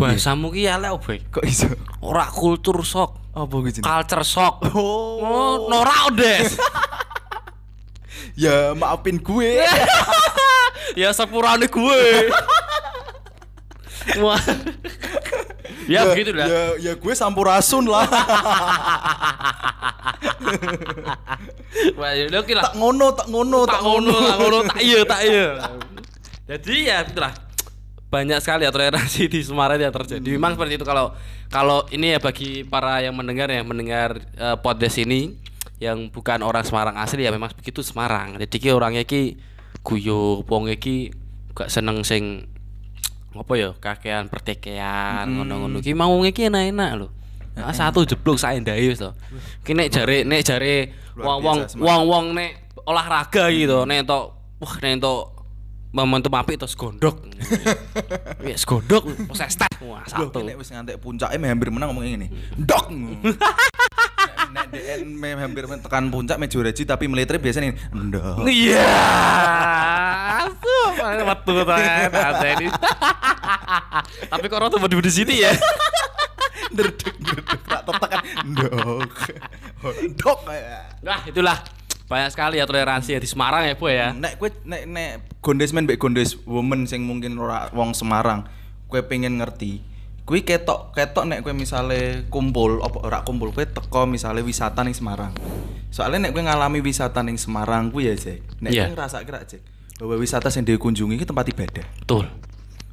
Bahasamu 0.00 0.48
ki 0.54 0.64
elek 0.64 0.96
boy. 1.04 1.18
kok 1.28 1.44
iso? 1.44 1.68
Ora 2.00 2.24
kultur 2.32 2.80
shock, 2.80 3.20
Apa 3.36 3.52
kuwi 3.52 3.68
jenenge? 3.68 3.84
culture 3.84 4.24
shock. 4.24 4.64
Oh. 4.72 5.20
Oh, 5.20 5.54
norak 5.68 6.16
des. 6.16 6.56
Ya 8.38 8.72
maafin 8.78 9.18
gue. 9.20 9.60
ya 10.98 11.10
sepurane 11.14 11.66
gue. 11.66 12.02
Wah. 14.24 14.40
ya, 15.84 16.08
begitu 16.08 16.32
lah. 16.32 16.46
Ya, 16.48 16.62
ya 16.80 16.92
gue 16.96 17.14
sampurasun 17.14 17.84
lah. 17.86 18.08
Wah, 21.98 22.10
ya 22.16 22.26
oke 22.32 22.52
lah. 22.56 22.64
tak 22.70 22.74
ngono, 22.76 23.06
tak 23.14 23.28
ngono, 23.30 23.60
tak 23.68 23.80
ngono, 23.84 24.14
tak 24.14 24.36
ngono, 24.40 24.58
tak 24.66 24.80
iya, 24.82 25.00
tak 25.06 25.20
iya. 25.22 25.48
Jadi 26.50 26.74
ya 26.90 27.06
itulah 27.06 27.32
banyak 28.10 28.42
sekali 28.42 28.66
ya 28.66 28.74
toleransi 28.74 29.30
di 29.30 29.40
Semarang 29.46 29.78
yang 29.78 29.94
terjadi. 29.94 30.28
Memang 30.34 30.58
seperti 30.58 30.74
itu 30.82 30.86
kalau 30.86 31.14
kalau 31.46 31.86
ini 31.94 32.14
ya 32.14 32.18
bagi 32.18 32.66
para 32.66 32.98
yang 32.98 33.14
mendengar 33.14 33.46
yang 33.46 33.62
mendengar 33.62 34.18
eh, 34.18 34.56
podcast 34.58 34.98
ini 34.98 35.38
yang 35.78 36.10
bukan 36.10 36.42
orang 36.42 36.66
Semarang 36.66 36.98
asli 36.98 37.22
ya 37.22 37.30
memang 37.30 37.54
begitu 37.54 37.86
Semarang. 37.86 38.34
Jadi 38.42 38.56
ki 38.58 38.70
orangnya 38.74 39.06
ki 39.06 39.38
guyo, 39.80 40.44
wong 40.44 40.68
ki 40.76 41.12
gak 41.56 41.72
seneng 41.72 42.04
sing 42.06 42.46
apa 43.30 43.52
ya 43.54 43.70
kakean 43.78 44.26
pertekean 44.26 45.30
ngono-ngono 45.30 45.78
ki 45.78 45.94
mau 45.94 46.18
ki 46.18 46.50
enak-enak 46.50 46.90
lho. 46.98 47.08
Ah, 47.58 47.74
satu 47.74 48.02
jeblok 48.06 48.38
saya 48.38 48.58
ndayus 48.58 48.98
to. 48.98 49.10
Ki 49.62 49.74
nek 49.74 49.90
jare 49.90 50.26
nek 50.26 50.40
jare 50.42 50.90
wong-wong 51.14 51.66
wong-wong 51.78 52.26
nek 52.34 52.74
olahraga 52.86 53.50
gitu 53.54 53.86
nek 53.86 54.06
entuk 54.06 54.24
wah 54.58 54.74
nek 54.82 54.98
entuk 54.98 55.22
momentum 55.90 56.34
apik 56.38 56.58
terus 56.58 56.74
gondok. 56.74 57.22
Ya 58.42 58.56
gondok 58.70 59.04
proses 59.30 59.54
tes 59.58 59.74
wah 59.82 60.02
satu. 60.06 60.42
nek 60.42 60.58
wis 60.58 60.70
ngantek 60.70 60.98
puncake 60.98 61.36
hampir 61.38 61.70
menang 61.70 61.94
ngomong 61.94 62.06
ngene. 62.06 62.26
Dok. 62.58 62.86
DN 64.70 65.18
hampir 65.38 65.66
tekan 65.66 66.08
puncak 66.08 66.38
meh 66.38 66.46
juara 66.46 66.70
ji 66.70 66.86
tapi 66.86 67.10
militer 67.10 67.36
biasanya 67.42 67.74
ndok. 67.90 68.46
Iya. 68.46 68.86
Tuh, 70.60 70.86
metu 71.26 71.52
ta 71.66 71.76
ini. 72.54 72.66
Tapi 74.30 74.44
kok 74.46 74.58
orang 74.58 74.70
tuh 74.70 75.02
di 75.02 75.12
sini 75.12 75.42
ya. 75.42 75.52
Nderdek 76.70 77.14
nderdek 77.18 77.60
tak 77.66 77.82
tekan 77.86 78.22
ndok. 78.46 79.10
Dok 80.16 80.38
kayak. 80.46 81.02
Nah, 81.02 81.18
itulah 81.26 81.58
banyak 82.10 82.30
sekali 82.34 82.58
ya 82.58 82.66
toleransi 82.66 83.14
ya 83.14 83.20
di 83.22 83.28
Semarang 83.30 83.66
ya, 83.66 83.74
Bu 83.78 83.86
ya. 83.90 84.10
Nek 84.14 84.38
kowe 84.38 84.50
nek 84.66 84.82
nek 84.86 85.10
gondes 85.42 85.70
men 85.70 85.86
mbek 85.86 85.98
gondes 85.98 86.34
woman 86.46 86.86
sing 86.86 87.06
mungkin 87.06 87.38
ora 87.38 87.70
wong 87.70 87.94
Semarang, 87.94 88.46
kowe 88.90 89.00
pengen 89.02 89.38
ngerti. 89.38 89.82
Kuwi 90.30 90.46
ketok 90.46 90.94
ketok 90.94 91.26
nek 91.26 91.42
kowe 91.42 91.50
misale 91.50 92.22
kumpul 92.30 92.78
apa 92.86 93.02
ora 93.02 93.18
kumpul 93.26 93.50
kowe 93.50 93.66
teko 93.66 94.06
misale 94.06 94.46
wisata 94.46 94.86
ning 94.86 94.94
Semarang. 94.94 95.34
Soalnya 95.90 96.30
nek 96.30 96.38
kowe 96.38 96.46
ngalami 96.46 96.78
wisata 96.78 97.18
ning 97.26 97.34
Semarang 97.34 97.90
kuwi 97.90 98.06
ya, 98.06 98.14
Jack. 98.14 98.38
Nek 98.62 98.70
Iya. 98.70 98.86
kowe 98.86 98.94
ngrasake 98.94 99.26
ra, 99.26 99.42
Jack, 99.42 99.66
bahwa 99.98 100.14
wisata 100.22 100.46
sing 100.46 100.62
dikunjungi 100.62 101.18
iki 101.18 101.26
tempat 101.26 101.50
ibadah. 101.50 101.82
Betul. 102.06 102.30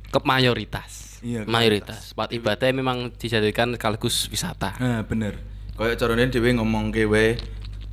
ke 0.10 0.18
mayoritas. 0.26 1.22
Iya, 1.22 1.46
ke 1.46 1.52
mayoritas. 1.54 2.18
Tempat 2.18 2.34
ibadah 2.34 2.68
memang 2.74 2.98
dijadikan 3.22 3.70
sekaligus 3.78 4.26
wisata. 4.34 4.74
Nah, 4.82 5.06
bener. 5.06 5.38
Kayak 5.78 6.02
carane 6.02 6.34
dhewe 6.34 6.58
ngomong 6.58 6.90
kewe 6.90 7.38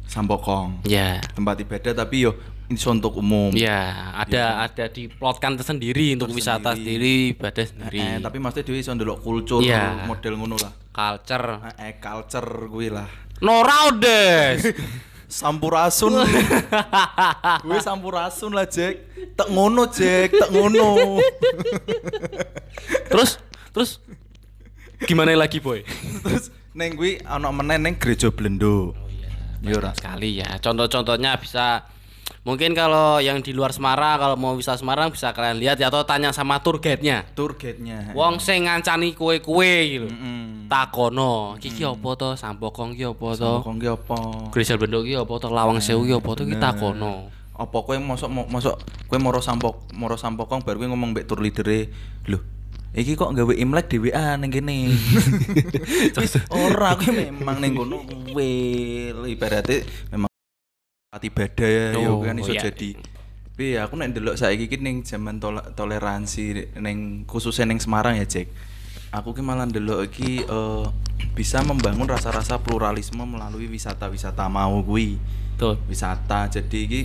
Sampokong. 0.09 0.89
Ya. 0.89 1.21
Tempat 1.37 1.61
ibadah 1.69 1.93
tapi 1.93 2.25
yo 2.25 2.33
iso 2.71 2.89
untuk 2.91 3.21
umum. 3.21 3.53
Ya, 3.53 4.13
ada 4.17 4.65
ada 4.65 4.89
diplotkan 4.89 5.61
tersendiri 5.61 6.17
untuk 6.17 6.33
wisata 6.33 6.73
sendiri, 6.73 7.37
ibadah 7.37 7.65
sendiri. 7.69 8.01
Eh, 8.01 8.17
tapi 8.19 8.37
maksudnya 8.41 8.65
dhewe 8.65 8.79
iso 8.81 8.93
ndelok 8.97 9.21
kultur 9.21 9.61
Iya. 9.61 10.09
model 10.09 10.41
ngono 10.41 10.57
lah. 10.57 10.73
Culture. 10.91 11.61
Eh, 11.77 11.91
eh, 11.91 11.93
culture 12.01 12.51
kuwi 12.71 12.89
lah. 12.89 13.09
Nora 13.45 13.93
Odes. 13.93 14.65
Sampurasun. 15.29 16.15
gue 17.67 17.79
sampurasun 17.83 18.55
lah, 18.55 18.71
Jack. 18.71 19.03
Tak 19.35 19.51
ngono, 19.51 19.91
Jack. 19.91 20.31
Tak 20.31 20.49
ngono. 20.55 21.19
terus 23.11 23.43
terus 23.75 23.91
gimana 25.05 25.35
lagi, 25.35 25.59
Boy? 25.59 25.83
Terus 26.25 26.55
neng 26.73 26.95
kuwi 26.95 27.19
ana 27.27 27.51
meneh 27.51 27.83
neng 27.83 27.95
gereja 27.99 28.31
Blendo. 28.31 28.95
Yo 29.65 29.81
ora. 29.81 29.91
Sekali 29.97 30.39
ya. 30.39 30.61
Contoh-contohnya 30.63 31.35
bisa 31.41 31.83
mungkin 32.45 32.77
kalau 32.77 33.19
yang 33.25 33.41
di 33.41 33.57
luar 33.57 33.73
Semarang 33.73 34.21
kalau 34.21 34.37
mau 34.37 34.53
wisata 34.53 34.79
Semarang 34.79 35.09
bisa 35.09 35.33
kalian 35.33 35.57
lihat 35.57 35.81
ya 35.81 35.89
atau 35.89 36.05
tanya 36.05 36.31
sama 36.31 36.61
tour 36.61 36.79
guide-nya. 36.79 37.25
Tour 37.33 37.57
guide-nya. 37.57 38.13
Wong 38.13 38.37
sing 38.39 38.69
ngancani 38.69 39.17
kue-kue 39.17 39.75
gitu. 39.89 40.09
Mm. 40.13 40.69
Takono, 40.69 41.57
iki 41.57 41.73
ki 41.73 41.83
apa 41.89 42.09
to? 42.15 42.29
Sampokong 42.37 42.93
ki 42.93 43.09
apa 43.09 43.29
to? 43.35 43.53
Kok 43.65 43.75
ki 43.81 43.89
apa? 43.89 44.19
Gereja 44.53 44.77
Bendo 44.77 45.01
ki 45.01 45.17
apa 45.17 45.35
to? 45.41 45.49
Lawang 45.49 45.81
Sewu 45.81 46.05
ki 46.05 46.15
apa 46.21 46.31
to? 46.37 46.45
Ki 46.45 46.57
takono. 46.61 47.33
Apa 47.55 47.77
kowe 47.87 47.97
mosok 47.97 48.29
mo- 48.29 48.49
mosok 48.51 48.77
kowe 49.07 49.19
moro 49.23 49.39
sampok 49.39 49.89
moro 49.95 50.19
sampokong 50.19 50.67
baru 50.67 50.85
kowe 50.85 50.89
ngomong 50.91 51.15
mbek 51.15 51.31
tour 51.31 51.39
leader-e, 51.39 51.87
"Lho, 52.27 52.43
iki 52.99 53.15
kok 53.15 53.31
gawe 53.31 53.55
Imlek 53.55 53.87
dhewean 53.95 54.43
ning 54.43 54.51
kene." 54.51 54.91
Wis 56.19 56.35
ora 56.51 56.99
kowe 56.99 57.15
memang 57.15 57.63
ning 57.63 57.79
kono 57.79 58.03
ibaratnya 59.31 59.87
memang 60.11 60.34
tempat 61.15 61.31
ibadah 61.31 61.69
ya 61.71 61.87
yo 61.95 62.11
Oh, 62.11 62.21
kan 62.21 62.35
iso 62.37 62.51
iya. 62.51 62.67
jadi. 62.67 62.99
Tapi 63.55 63.79
ya 63.79 63.87
aku 63.87 63.95
nek 63.95 64.11
ndelok 64.11 64.35
saiki 64.35 64.67
ki 64.67 64.83
ning 64.83 65.07
zaman 65.07 65.39
tol- 65.39 65.63
toleransi 65.71 66.75
ning 66.75 67.23
khususnya 67.25 67.71
ning 67.71 67.79
Semarang 67.79 68.19
ya, 68.19 68.27
Jack. 68.27 68.51
Aku 69.15 69.31
ki 69.31 69.39
malah 69.39 69.63
ndelok 69.63 70.11
iki 70.11 70.43
eh, 70.43 70.85
bisa 71.39 71.63
membangun 71.63 72.11
rasa-rasa 72.11 72.59
pluralisme 72.59 73.23
melalui 73.23 73.71
wisata-wisata 73.71 74.51
mau 74.51 74.83
kuwi 74.83 75.23
Tuh. 75.55 75.79
wisata 75.87 76.51
jadi 76.51 76.79
iki 76.83 77.01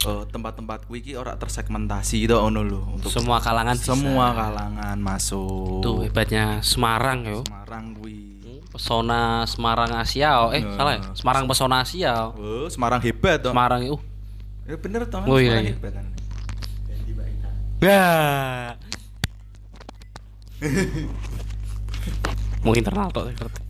eh, 0.00 0.22
tempat-tempat 0.30 0.86
kuwi 0.86 1.02
iki 1.02 1.18
ora 1.18 1.34
tersegmentasi 1.34 2.30
to 2.30 2.38
ngono 2.38 2.62
lho 2.62 2.80
untuk 2.94 3.10
Semua 3.10 3.42
kalangan 3.42 3.74
bisa. 3.74 3.90
semua 3.90 4.30
kalangan 4.32 4.94
masuk 4.96 5.82
Tuh 5.82 6.06
hebatnya 6.06 6.62
Semarang 6.62 7.26
yo. 7.26 7.42
Semarang 7.42 7.98
kuwi 7.98 8.31
Pesona 8.72 9.44
Semarang 9.44 9.92
Asia, 9.92 10.40
oh. 10.40 10.48
eh 10.48 10.60
Nah, 10.60 10.74
salah 10.74 10.92
ya? 10.94 11.00
Semarang 11.12 11.44
Pesona 11.44 11.76
Asia. 11.80 12.12
oh. 12.32 12.66
Semarang 12.66 12.98
hebat 12.98 13.36
toh 13.38 13.52
Semarang 13.52 13.80
itu. 13.82 13.96
ya 14.64 14.74
bener 14.76 15.00
toh 15.06 15.20
Oh, 15.22 15.36
iya, 15.36 15.52
Semarang 15.52 15.62
iya. 15.62 15.70
hebat 15.70 15.92
kan 15.92 16.04
Ya. 17.82 18.02
Mau 22.62 22.72
internal 22.72 23.10
ngerti. 23.10 23.60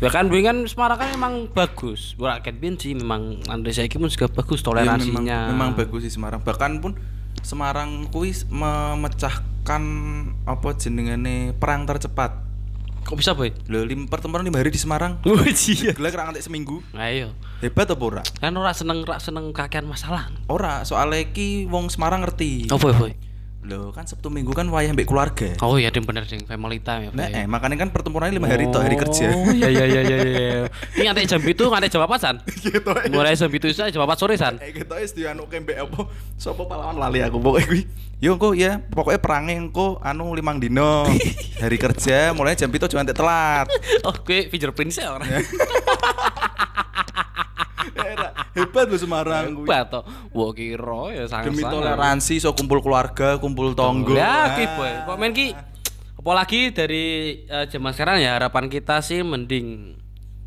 ya 0.00 0.08
kan 0.08 0.24
Bing 0.26 0.42
kan 0.42 0.56
Semarang 0.64 0.96
kan 0.96 1.08
memang 1.12 1.32
bagus. 1.52 2.16
Ora 2.16 2.40
ket 2.40 2.56
bin 2.56 2.74
sih 2.74 2.96
memang 2.96 3.38
Andre 3.46 3.70
saiki 3.70 3.94
pun 3.94 4.08
juga 4.08 4.26
bagus 4.26 4.58
Ya, 4.58 4.64
toleransinya. 4.64 5.52
memang, 5.52 5.52
memang 5.52 5.70
bagus 5.76 6.00
sih 6.02 6.10
Semarang 6.10 6.40
bahkan 6.40 6.80
pun 6.80 6.96
Semarang 7.40 8.08
kuwi 8.08 8.32
memecahkan 8.48 9.82
apa 10.44 10.68
jenengane 10.74 11.52
perang 11.54 11.84
tercepat 11.84 12.32
Kok 13.02 13.16
bisa, 13.16 13.32
Boy? 13.32 13.50
lho 13.66 13.82
lim 13.82 14.06
pertemuan 14.06 14.40
lima 14.40 14.56
hari 14.56 14.68
di 14.68 14.76
Semarang 14.76 15.18
Oh 15.26 15.40
iya. 15.42 15.90
gelar 15.90 16.10
kerang 16.10 16.30
antek 16.30 16.42
seminggu 16.42 16.84
Ayo. 16.92 17.34
hebat 17.58 17.86
apa 17.86 18.00
ora 18.00 18.22
Kan 18.36 18.54
ora 18.54 18.70
seneng 18.70 19.02
ora 19.02 19.18
seneng 19.18 19.50
kakean 19.50 19.84
masalah. 19.84 20.30
ora 20.46 20.82
soalnya 20.82 21.22
iki 21.22 21.66
wong 21.66 21.88
Semarang 21.88 22.20
ngerti 22.20 22.68
Oh, 22.68 22.76
boy, 22.76 22.92
boy. 22.92 23.12
Loh 23.60 23.92
kan 23.92 24.08
Sabtu 24.08 24.32
Minggu 24.32 24.56
kan 24.56 24.64
wayah 24.72 24.96
mbek 24.96 25.04
keluarga. 25.04 25.52
Oh 25.60 25.76
iya, 25.76 25.92
ding 25.92 26.08
bener 26.08 26.24
ding 26.24 26.48
family 26.48 26.80
time 26.80 27.08
ya. 27.08 27.10
Nah, 27.12 27.28
eh, 27.28 27.44
makanya 27.44 27.84
kan 27.84 27.92
pertempurannya 27.92 28.40
lima 28.40 28.48
hari 28.48 28.72
toh 28.72 28.80
hari 28.80 28.96
kerja. 28.96 29.36
Oh 29.36 29.52
iya 29.52 29.68
iya 29.68 29.84
iya 29.84 30.00
iya. 30.00 30.18
iya. 30.24 30.50
Ini 30.96 31.12
ngantek 31.12 31.28
jam 31.28 31.40
itu 31.44 31.64
ngantek 31.68 31.92
jam 31.92 32.00
apa 32.00 32.16
san? 32.16 32.40
gitu 32.64 32.90
eh. 32.96 33.12
Mulai 33.12 33.36
jam 33.36 33.52
itu 33.52 33.68
saya 33.76 33.92
jam 33.92 34.00
apa 34.00 34.16
sore 34.16 34.40
san? 34.40 34.56
Eh 34.64 34.72
gitu 34.72 34.96
es 34.96 35.12
dianu 35.12 35.44
mbek 35.44 35.76
apa? 35.76 36.08
Sopo 36.40 36.64
pahlawan 36.64 36.96
lali 36.96 37.20
aku 37.20 37.36
pokoknya 37.36 37.68
kuwi. 37.68 37.82
Yo 38.20 38.36
engko 38.36 38.52
ya, 38.52 38.80
pokoknya 38.80 39.20
perangnya 39.20 39.56
engko 39.60 40.00
anu 40.00 40.32
limang 40.32 40.56
dino. 40.56 41.04
hari 41.62 41.76
kerja 41.76 42.32
mulai 42.32 42.56
jam 42.56 42.72
itu 42.72 42.88
jangan 42.88 43.12
telat. 43.12 43.68
Oh, 44.08 44.16
gue 44.24 44.48
fingerprint 44.48 44.92
sih 44.92 45.04
orang. 45.04 45.28
Hebat 48.60 48.86
loh 48.92 49.00
Semarang. 49.00 49.44
Hebat 49.64 49.86
toh. 49.88 50.02
Wah 50.36 50.50
kira 50.52 51.16
ya 51.16 51.24
sangat 51.24 51.50
Demi 51.50 51.64
toleransi 51.64 52.36
so 52.38 52.52
kumpul 52.52 52.84
keluarga, 52.84 53.40
kumpul 53.40 53.72
tonggo. 53.72 54.12
Ya, 54.12 54.54
ki 54.54 54.64
boy. 54.76 54.92
Kok 55.08 55.16
main 55.16 55.32
ki 55.32 55.56
apalagi 56.20 56.68
dari 56.68 57.04
eh, 57.48 57.64
zaman 57.72 57.96
sekarang 57.96 58.20
ya 58.20 58.36
harapan 58.36 58.68
kita 58.68 59.00
sih 59.00 59.24
mending 59.24 59.96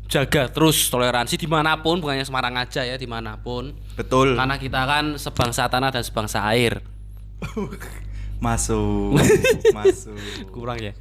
jaga 0.06 0.46
terus 0.46 0.86
toleransi 0.86 1.34
di 1.34 1.50
mana 1.50 1.82
pun 1.82 1.98
bukannya 1.98 2.22
Semarang 2.22 2.54
aja 2.54 2.86
ya 2.86 2.94
di 2.94 3.10
mana 3.10 3.42
pun 3.42 3.74
Betul. 3.98 4.38
karena 4.38 4.54
kita 4.54 4.86
kan 4.86 5.18
sebangsa 5.18 5.66
tanah 5.66 5.90
dan 5.90 6.06
sebangsa 6.06 6.46
air 6.54 6.78
Masuk. 8.38 9.16
Masuk. 9.78 10.16
kurang 10.52 10.78
ya 10.78 10.92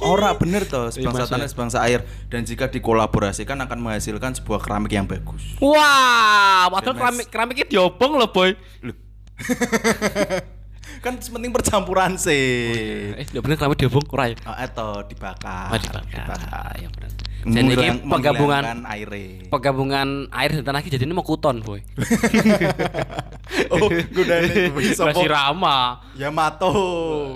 Ora 0.00 0.32
bener 0.34 0.64
toh, 0.64 0.88
sebangsa 0.88 1.26
masuk 1.26 1.32
tanah 1.34 1.48
sebangsa 1.50 1.78
air 1.82 2.00
dan 2.30 2.42
jika 2.42 2.70
dikolaborasikan 2.70 3.58
akan 3.62 3.78
menghasilkan 3.82 4.32
sebuah 4.34 4.62
keramik 4.62 4.94
yang 4.94 5.04
bagus. 5.04 5.56
wah 5.58 6.70
padahal 6.70 6.94
Mas. 6.94 7.00
keramik 7.00 7.26
keramiknya 7.28 7.66
diobong 7.68 8.16
loh 8.16 8.30
boy 8.30 8.54
Loh. 8.82 8.96
kan 11.00 11.18
penting 11.18 11.52
percampuran 11.52 12.16
sih. 12.16 13.12
eh 13.14 13.26
udah 13.32 13.42
bener 13.42 13.56
keramik 13.58 13.78
diobong 13.78 14.06
kurang 14.06 14.32
ya 14.32 14.36
Oh, 14.46 14.56
atau 14.56 14.88
dibakar. 15.04 15.70
Oh, 15.70 15.78
dibakar. 15.78 16.38
Ya 16.78 16.88
bener. 16.90 17.10
Jadi 17.46 17.78
ini 17.78 18.02
penggabungan 18.02 18.82
aire. 18.90 19.46
penggabungan 19.46 20.26
air 20.34 20.50
dan 20.50 20.64
tanah 20.66 20.82
jadi 20.82 21.06
ini 21.06 21.14
mau 21.14 21.22
kuton 21.22 21.62
boy. 21.62 21.78
oh, 23.72 23.86
gunane 23.86 24.74
kuwi 24.74 24.90
Gak 24.90 25.14
sapa? 25.14 25.22
Rama. 25.22 26.02
Yamato. 26.18 26.74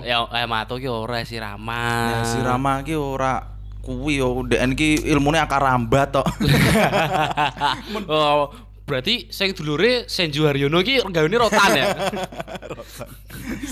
Ya 0.03 0.27
eh 0.35 0.43
mato 0.43 0.75
ki 0.75 0.91
ora 0.91 1.23
si 1.23 1.39
Rama. 1.39 2.11
Ya, 2.11 2.19
si 2.27 2.43
Rama 2.43 2.83
ki 2.83 2.91
ora 2.99 3.55
kuwi 3.79 4.19
yo 4.19 4.43
DN 4.43 4.75
ki 4.75 5.07
ilmune 5.07 5.39
akar 5.39 5.63
rambat 5.63 6.11
tok. 6.11 6.27
oh, 8.11 8.51
berarti 8.91 9.31
sing 9.31 9.55
dulure 9.55 10.03
Senju 10.11 10.43
Haryono 10.43 10.83
ki 10.83 10.99
gawene 11.07 11.37
rotan 11.39 11.71
ya. 11.79 11.85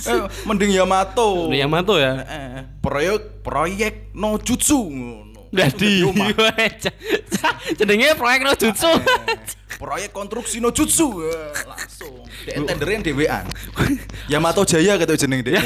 Eh, 0.09 0.23
mending 0.47 0.71
Yamato. 0.71 1.51
Ya 1.51 1.67
mantu 1.67 1.99
ya. 1.99 2.23
Eh, 2.23 2.63
proyek 2.81 3.43
proyek 3.43 4.15
no 4.15 4.39
jutsu. 4.39 4.79
Dadi 5.49 6.05
jenenge 7.79 8.13
proyek 8.13 8.45
no 8.45 8.53
jutsu. 8.53 8.85
proyek 9.79 10.11
konstruksi 10.13 10.61
no 10.61 10.69
jutsu 10.69 11.25
Eh, 11.25 11.49
langsung 11.65 12.21
dek 12.45 12.55
tenderin 12.67 13.01
dhewean 13.01 13.47
Yamato 14.29 14.61
Jaya 14.61 14.93
gitu 14.99 15.15
jeneng 15.17 15.41
dek 15.41 15.57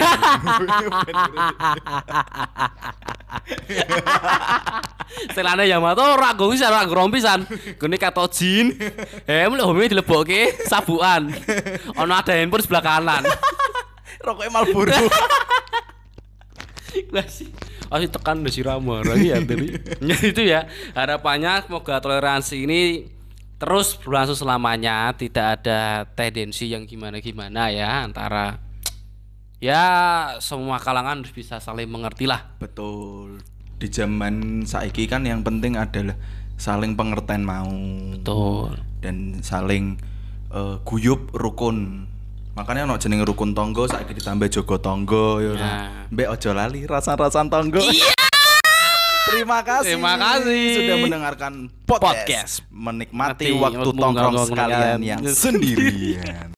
Selane 5.34 5.68
Yamato 5.68 6.02
ora 6.02 6.34
go 6.34 6.50
wis 6.50 6.62
ora 6.62 6.86
grompi 6.86 7.22
san. 7.22 7.46
Gone 7.78 7.98
kato 7.98 8.28
jin. 8.32 8.74
Eh 9.28 9.46
mulai 9.50 9.66
home 9.66 9.88
dilebokke 9.90 10.66
sabukan. 10.66 11.30
Ono 12.02 12.14
ada 12.14 12.34
handphone 12.34 12.64
sebelah 12.64 12.84
kanan. 12.84 13.24
rokoknya 14.24 14.52
Marlboro 14.56 14.96
Lah 17.16 17.28
sih. 17.28 17.50
Asli 17.94 18.10
tekan 18.10 18.42
udah 18.42 18.50
si 18.50 18.66
Rama 18.66 19.06
lagi 19.06 19.30
ya 19.30 19.38
tadi. 19.46 19.70
Ya 20.10 20.18
itu 20.18 20.42
ya. 20.42 20.66
Harapannya 20.98 21.62
semoga 21.70 22.02
toleransi 22.02 22.66
ini 22.66 22.82
terus 23.62 23.96
berlangsung 24.02 24.36
selamanya, 24.36 25.14
tidak 25.14 25.62
ada 25.62 26.10
tendensi 26.18 26.74
yang 26.74 26.90
gimana-gimana 26.90 27.70
ya 27.70 28.04
antara 28.04 28.60
ya 29.64 29.84
semua 30.44 30.76
kalangan 30.82 31.24
harus 31.24 31.32
bisa 31.32 31.64
saling 31.64 31.88
mengerti 31.88 32.28
lah. 32.28 32.52
betul 32.60 33.40
di 33.80 33.88
zaman 33.88 34.68
saiki 34.68 35.08
kan 35.08 35.24
yang 35.24 35.40
penting 35.44 35.80
adalah 35.80 36.20
saling 36.60 37.00
pengertian 37.00 37.44
mau 37.48 37.72
Betul. 38.16 38.80
dan 39.00 39.40
saling 39.40 40.00
eh, 40.52 40.76
guyup 40.88 41.32
rukun 41.36 42.08
makanya 42.54 42.86
ono 42.86 42.96
jeneng 42.98 43.26
rukun 43.26 43.52
tonggo 43.52 43.90
saiki 43.90 44.14
ditambah 44.14 44.46
jogo 44.50 44.78
tonggo 44.78 45.42
ya 45.42 45.50
ora. 45.58 45.66
Nah. 45.66 45.90
mbek 46.14 46.28
ojo 46.30 46.50
lali 46.54 46.86
rasan-rasan 46.86 47.50
tonggo 47.50 47.82
Terima 49.24 49.66
kasih. 49.66 49.98
Terima 49.98 50.14
kasih. 50.20 50.68
sudah 50.78 50.96
mendengarkan 51.00 51.54
podcast, 51.90 52.22
Podcast. 52.22 52.54
menikmati 52.70 53.50
Mati 53.50 53.58
waktu 53.58 53.90
tongkrong 53.96 54.36
sekalian 54.46 55.00
kalian. 55.00 55.00
yang 55.02 55.22
sendirian. 55.26 56.48